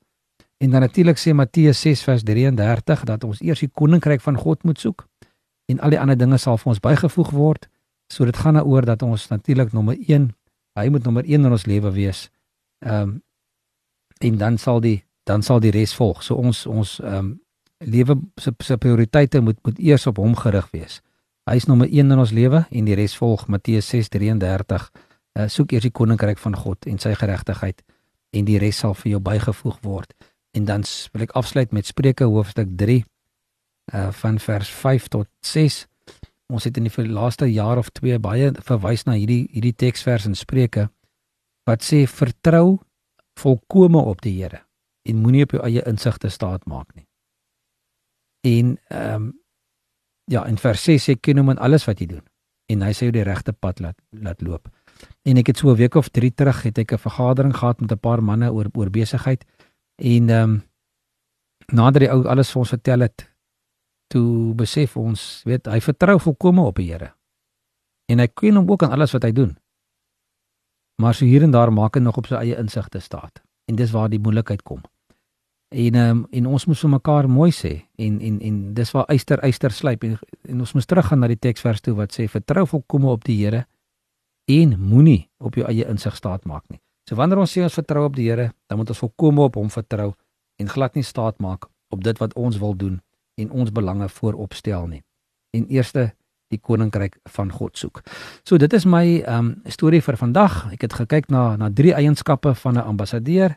En 0.61 0.69
dan 0.69 0.81
natuurlik 0.81 1.17
sê 1.17 1.33
Matteus 1.33 1.81
6 1.81 2.03
vers 2.03 2.23
33 2.23 3.03
dat 3.09 3.23
ons 3.23 3.41
eers 3.41 3.59
die 3.59 3.69
koninkryk 3.73 4.21
van 4.21 4.37
God 4.37 4.63
moet 4.63 4.79
soek 4.79 5.07
en 5.65 5.79
al 5.79 5.93
die 5.93 5.99
ander 5.99 6.17
dinge 6.17 6.37
sal 6.37 6.59
vir 6.61 6.73
ons 6.73 6.81
bygevoeg 6.83 7.31
word. 7.33 7.67
So 8.13 8.25
dit 8.25 8.37
gaan 8.37 8.59
daaroor 8.59 8.85
dat 8.85 9.01
ons 9.01 9.27
natuurlik 9.31 9.71
nommer 9.73 9.97
1, 9.97 10.27
hy 10.77 10.87
moet 10.93 11.03
nommer 11.03 11.25
1 11.25 11.45
in 11.47 11.51
ons 11.51 11.65
lewe 11.65 11.93
wees. 11.97 12.29
Ehm 12.85 13.01
um, 13.01 13.19
en 14.21 14.35
dan 14.37 14.57
sal 14.61 14.81
die 14.81 14.99
dan 15.25 15.41
sal 15.41 15.59
die 15.59 15.71
res 15.73 15.95
volg. 15.97 16.21
So 16.23 16.35
ons 16.37 16.65
ons 16.69 16.99
ehm 16.99 17.17
um, 17.17 17.31
lewe 17.81 18.19
se 18.37 18.53
se 18.61 18.77
prioriteite 18.77 19.41
moet 19.41 19.57
moet 19.65 19.79
eers 19.79 20.05
op 20.07 20.17
hom 20.21 20.35
gerig 20.35 20.67
wees. 20.71 21.01
Hy 21.49 21.55
is 21.57 21.65
nommer 21.65 21.89
1 21.89 22.13
in 22.13 22.19
ons 22.21 22.33
lewe 22.35 22.65
en 22.69 22.85
die 22.85 22.95
res 22.95 23.15
volg 23.17 23.47
Matteus 23.49 23.89
6:33. 23.89 24.89
Uh, 25.31 25.47
soek 25.47 25.71
eers 25.71 25.87
die 25.87 25.95
koninkryk 25.95 26.37
van 26.37 26.55
God 26.55 26.85
en 26.85 26.99
sy 26.99 27.13
geregtigheid 27.15 27.81
en 28.35 28.45
die 28.45 28.59
res 28.59 28.81
sal 28.83 28.93
vir 28.93 29.15
jou 29.15 29.21
bygevoeg 29.23 29.79
word. 29.81 30.13
En 30.53 30.65
dan 30.65 30.83
wil 31.13 31.23
ek 31.23 31.31
afsluit 31.39 31.71
met 31.71 31.85
Spreuke 31.85 32.27
hoofstuk 32.27 32.67
uh 33.91 34.11
van 34.11 34.39
vers 34.39 34.69
5 34.69 35.07
tot 35.07 35.27
6. 35.41 35.87
Ons 36.53 36.63
het 36.63 36.77
in 36.77 36.83
die 36.83 37.07
laaste 37.07 37.45
jaar 37.45 37.77
of 37.77 37.89
2 37.89 38.19
baie 38.19 38.51
verwys 38.61 39.05
na 39.05 39.13
hierdie 39.13 39.47
hierdie 39.51 39.75
teksvers 39.75 40.25
in 40.25 40.35
Spreuke 40.35 40.89
wat 41.65 41.83
sê 41.83 42.05
vertrou 42.07 42.79
volkome 43.39 43.97
op 43.97 44.21
die 44.21 44.43
Here 44.43 44.61
en 45.03 45.21
moenie 45.21 45.43
op 45.43 45.51
jou 45.51 45.63
eie 45.63 45.81
insigte 45.87 46.29
staat 46.29 46.65
maak 46.65 46.93
nie. 46.95 47.07
En 48.45 48.77
ehm 48.89 49.15
um, 49.15 49.40
ja, 50.31 50.45
in 50.47 50.57
vers 50.57 50.83
6 50.87 51.09
sê 51.09 51.17
ken 51.19 51.41
hom 51.41 51.51
in 51.53 51.59
alles 51.59 51.85
wat 51.89 51.99
jy 51.99 52.07
doen 52.15 52.25
en 52.71 52.85
hy 52.85 52.93
sê 52.95 53.09
jy 53.09 53.17
die 53.19 53.27
regte 53.27 53.53
pad 53.53 53.81
laat 53.83 53.97
laat 54.15 54.41
loop. 54.41 54.69
En 55.27 55.37
ek 55.37 55.51
het 55.51 55.57
so 55.57 55.71
'n 55.71 55.77
week 55.77 55.95
of 55.95 56.09
3 56.09 56.31
terug 56.31 56.63
het 56.63 56.77
ek 56.77 56.93
'n 56.93 56.97
vergadering 56.97 57.55
gehad 57.55 57.81
met 57.81 57.91
'n 57.91 57.99
paar 57.99 58.23
manne 58.23 58.51
oor 58.51 58.67
oor 58.73 58.89
besigheid 58.89 59.45
en 59.97 60.29
ehm 60.29 60.43
um, 60.43 60.63
nadat 61.71 62.01
die 62.01 62.11
ou 62.11 62.25
alles 62.27 62.51
vir 62.51 62.59
ons 62.59 62.73
vertel 62.73 62.99
het, 63.05 63.25
toe 64.11 64.53
besef 64.57 64.97
ons, 64.97 65.41
weet, 65.47 65.67
hy 65.71 65.79
vertrou 65.79 66.19
volkome 66.19 66.61
op 66.67 66.75
die 66.75 66.89
Here. 66.91 67.13
En 68.11 68.19
hy 68.19 68.27
ken 68.27 68.59
hom 68.59 68.71
ook 68.71 68.83
aan 68.83 68.91
alles 68.91 69.13
wat 69.15 69.23
hy 69.23 69.31
doen. 69.31 69.55
Maar 71.01 71.15
so 71.17 71.25
hier 71.25 71.43
en 71.43 71.51
daar 71.51 71.71
maak 71.73 71.95
hy 71.95 72.01
nog 72.03 72.17
op 72.17 72.27
sy 72.29 72.35
eie 72.35 72.57
insigte 72.59 72.99
staat. 72.99 73.41
En 73.65 73.75
dis 73.79 73.93
waar 73.95 74.09
die 74.11 74.19
moeilikheid 74.19 74.61
kom. 74.67 74.83
En 75.71 75.95
um, 75.95 76.25
en 76.29 76.47
ons 76.51 76.65
moet 76.67 76.79
vir 76.79 76.89
mekaar 76.91 77.27
mooi 77.31 77.51
sê 77.55 77.69
en 77.95 78.19
en 78.19 78.39
en 78.43 78.55
dis 78.75 78.89
waar 78.91 79.05
eyster 79.13 79.39
eyster 79.39 79.71
slyp 79.71 80.03
en, 80.03 80.17
en 80.43 80.63
ons 80.65 80.73
moet 80.75 80.87
teruggaan 80.87 81.23
na 81.23 81.29
die 81.31 81.39
teksvers 81.39 81.79
toe 81.81 81.93
wat 81.95 82.11
sê 82.11 82.25
vertrou 82.27 82.65
volkome 82.67 83.07
op 83.07 83.23
die 83.23 83.37
Here 83.39 83.61
en 84.51 84.73
moenie 84.79 85.29
op 85.39 85.55
jou 85.55 85.67
eie 85.69 85.87
insig 85.87 86.15
staat 86.15 86.43
maak 86.45 86.65
nie. 86.67 86.81
So 87.07 87.15
wanneer 87.15 87.39
ons 87.39 87.55
sê 87.55 87.63
ons 87.63 87.79
vertrou 87.79 88.03
op 88.09 88.19
die 88.19 88.27
Here, 88.27 88.51
dan 88.67 88.81
moet 88.81 88.91
ons 88.91 88.99
volkome 88.99 89.47
op 89.47 89.55
hom 89.55 89.71
vertrou 89.71 90.11
en 90.59 90.67
glad 90.67 90.99
nie 90.99 91.07
staat 91.07 91.39
maak 91.39 91.69
op 91.89 92.03
dit 92.03 92.19
wat 92.19 92.35
ons 92.35 92.59
wil 92.59 92.75
doen 92.75 92.99
en 93.39 93.51
ons 93.51 93.71
belange 93.71 94.09
voorop 94.09 94.53
stel 94.53 94.91
nie. 94.91 95.01
En 95.55 95.71
eerste 95.71 96.11
die 96.51 96.59
koninkryk 96.59 97.15
van 97.31 97.51
God 97.51 97.79
soek. 97.79 98.03
So 98.43 98.59
dit 98.59 98.73
is 98.73 98.83
my 98.83 99.21
ehm 99.21 99.55
um, 99.55 99.71
storie 99.71 100.03
vir 100.03 100.19
vandag. 100.19 100.65
Ek 100.75 100.83
het 100.83 100.99
gekyk 100.99 101.31
na 101.31 101.55
na 101.55 101.71
drie 101.71 101.95
eienskappe 101.95 102.55
van 102.55 102.75
'n 102.75 102.83
ambassadeur 102.91 103.55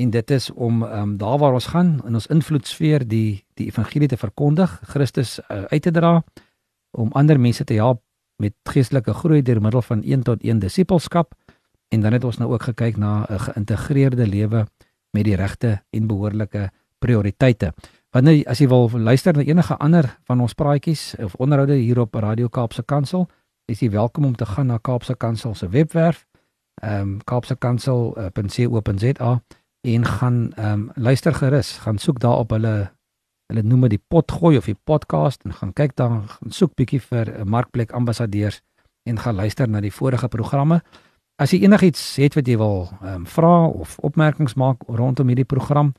en 0.00 0.10
dit 0.10 0.30
is 0.30 0.50
om 0.50 0.82
um, 0.82 1.16
daar 1.16 1.38
waar 1.38 1.52
ons 1.52 1.66
gaan 1.66 2.00
in 2.06 2.14
ons 2.14 2.26
invloedsfeer 2.32 3.08
die 3.08 3.44
die 3.54 3.66
evangelie 3.68 4.08
te 4.08 4.16
verkondig, 4.16 4.80
Christus 4.88 5.40
uh, 5.40 5.46
uit 5.68 5.82
te 5.82 5.90
dra, 5.92 6.22
om 6.96 7.12
ander 7.12 7.40
mense 7.40 7.64
te 7.64 7.74
help 7.76 8.00
met 8.40 8.54
geestelike 8.72 9.12
groei 9.14 9.42
deur 9.44 9.60
middel 9.60 9.82
van 9.82 10.00
een 10.04 10.22
tot 10.24 10.44
een 10.44 10.58
disippelskap 10.58 11.34
en 11.92 12.00
dan 12.00 12.12
het 12.16 12.24
ons 12.24 12.38
nou 12.40 12.52
ook 12.52 12.62
gekyk 12.62 12.96
na 12.96 13.26
'n 13.28 13.38
geïntegreerde 13.38 14.26
lewe 14.26 14.66
met 15.10 15.24
die 15.24 15.36
regte 15.36 15.82
en 15.90 16.06
behoorlike 16.06 16.70
prioriteite. 16.98 17.72
Wanneer 18.10 18.46
as 18.46 18.58
jy 18.58 18.68
wil 18.68 18.90
luister 18.90 19.36
na 19.36 19.42
enige 19.42 19.76
ander 19.76 20.18
van 20.24 20.40
ons 20.40 20.54
praatjies 20.54 21.14
of 21.18 21.34
onderhoude 21.34 21.74
hier 21.74 22.00
op 22.00 22.14
Radio 22.14 22.48
Kaapse 22.48 22.82
Kansel, 22.82 23.28
is 23.66 23.80
jy 23.80 23.90
welkom 23.90 24.24
om 24.24 24.36
te 24.36 24.46
gaan 24.46 24.66
na 24.66 24.78
Kaapse 24.78 25.16
Kansel 25.16 25.54
se 25.54 25.68
webwerf, 25.68 26.26
ehm 26.80 27.00
um, 27.00 27.18
kaapsekansel.co.za 27.24 29.40
en 29.80 30.04
gaan 30.04 30.52
ehm 30.52 30.72
um, 30.72 30.90
luister 30.94 31.34
gerus, 31.34 31.78
gaan 31.78 31.98
soek 31.98 32.20
daar 32.20 32.38
op 32.38 32.50
hulle 32.50 32.90
hulle 33.46 33.62
noem 33.62 33.80
dit 33.80 33.90
die 33.90 34.04
potgooi 34.08 34.56
of 34.56 34.64
die 34.64 34.78
podcast 34.84 35.42
en 35.44 35.52
gaan 35.52 35.72
kyk 35.72 35.96
dan 35.96 36.28
gaan 36.28 36.50
soek 36.50 36.74
bietjie 36.74 37.00
vir 37.00 37.40
'n 37.40 37.48
markplek 37.48 37.92
ambassadeurs 37.92 38.60
en 39.08 39.18
gaan 39.18 39.34
luister 39.34 39.68
na 39.68 39.80
die 39.80 39.92
vorige 39.92 40.28
programme. 40.28 40.82
As 41.42 41.50
jy 41.50 41.64
enigiets 41.64 42.16
het 42.16 42.34
wat 42.34 42.46
jy 42.46 42.56
wil 42.56 42.88
ehm 43.02 43.14
um, 43.14 43.26
vra 43.26 43.66
of 43.66 43.98
opmerkings 43.98 44.54
maak 44.54 44.76
rondom 44.86 45.26
hierdie 45.26 45.44
program, 45.44 45.92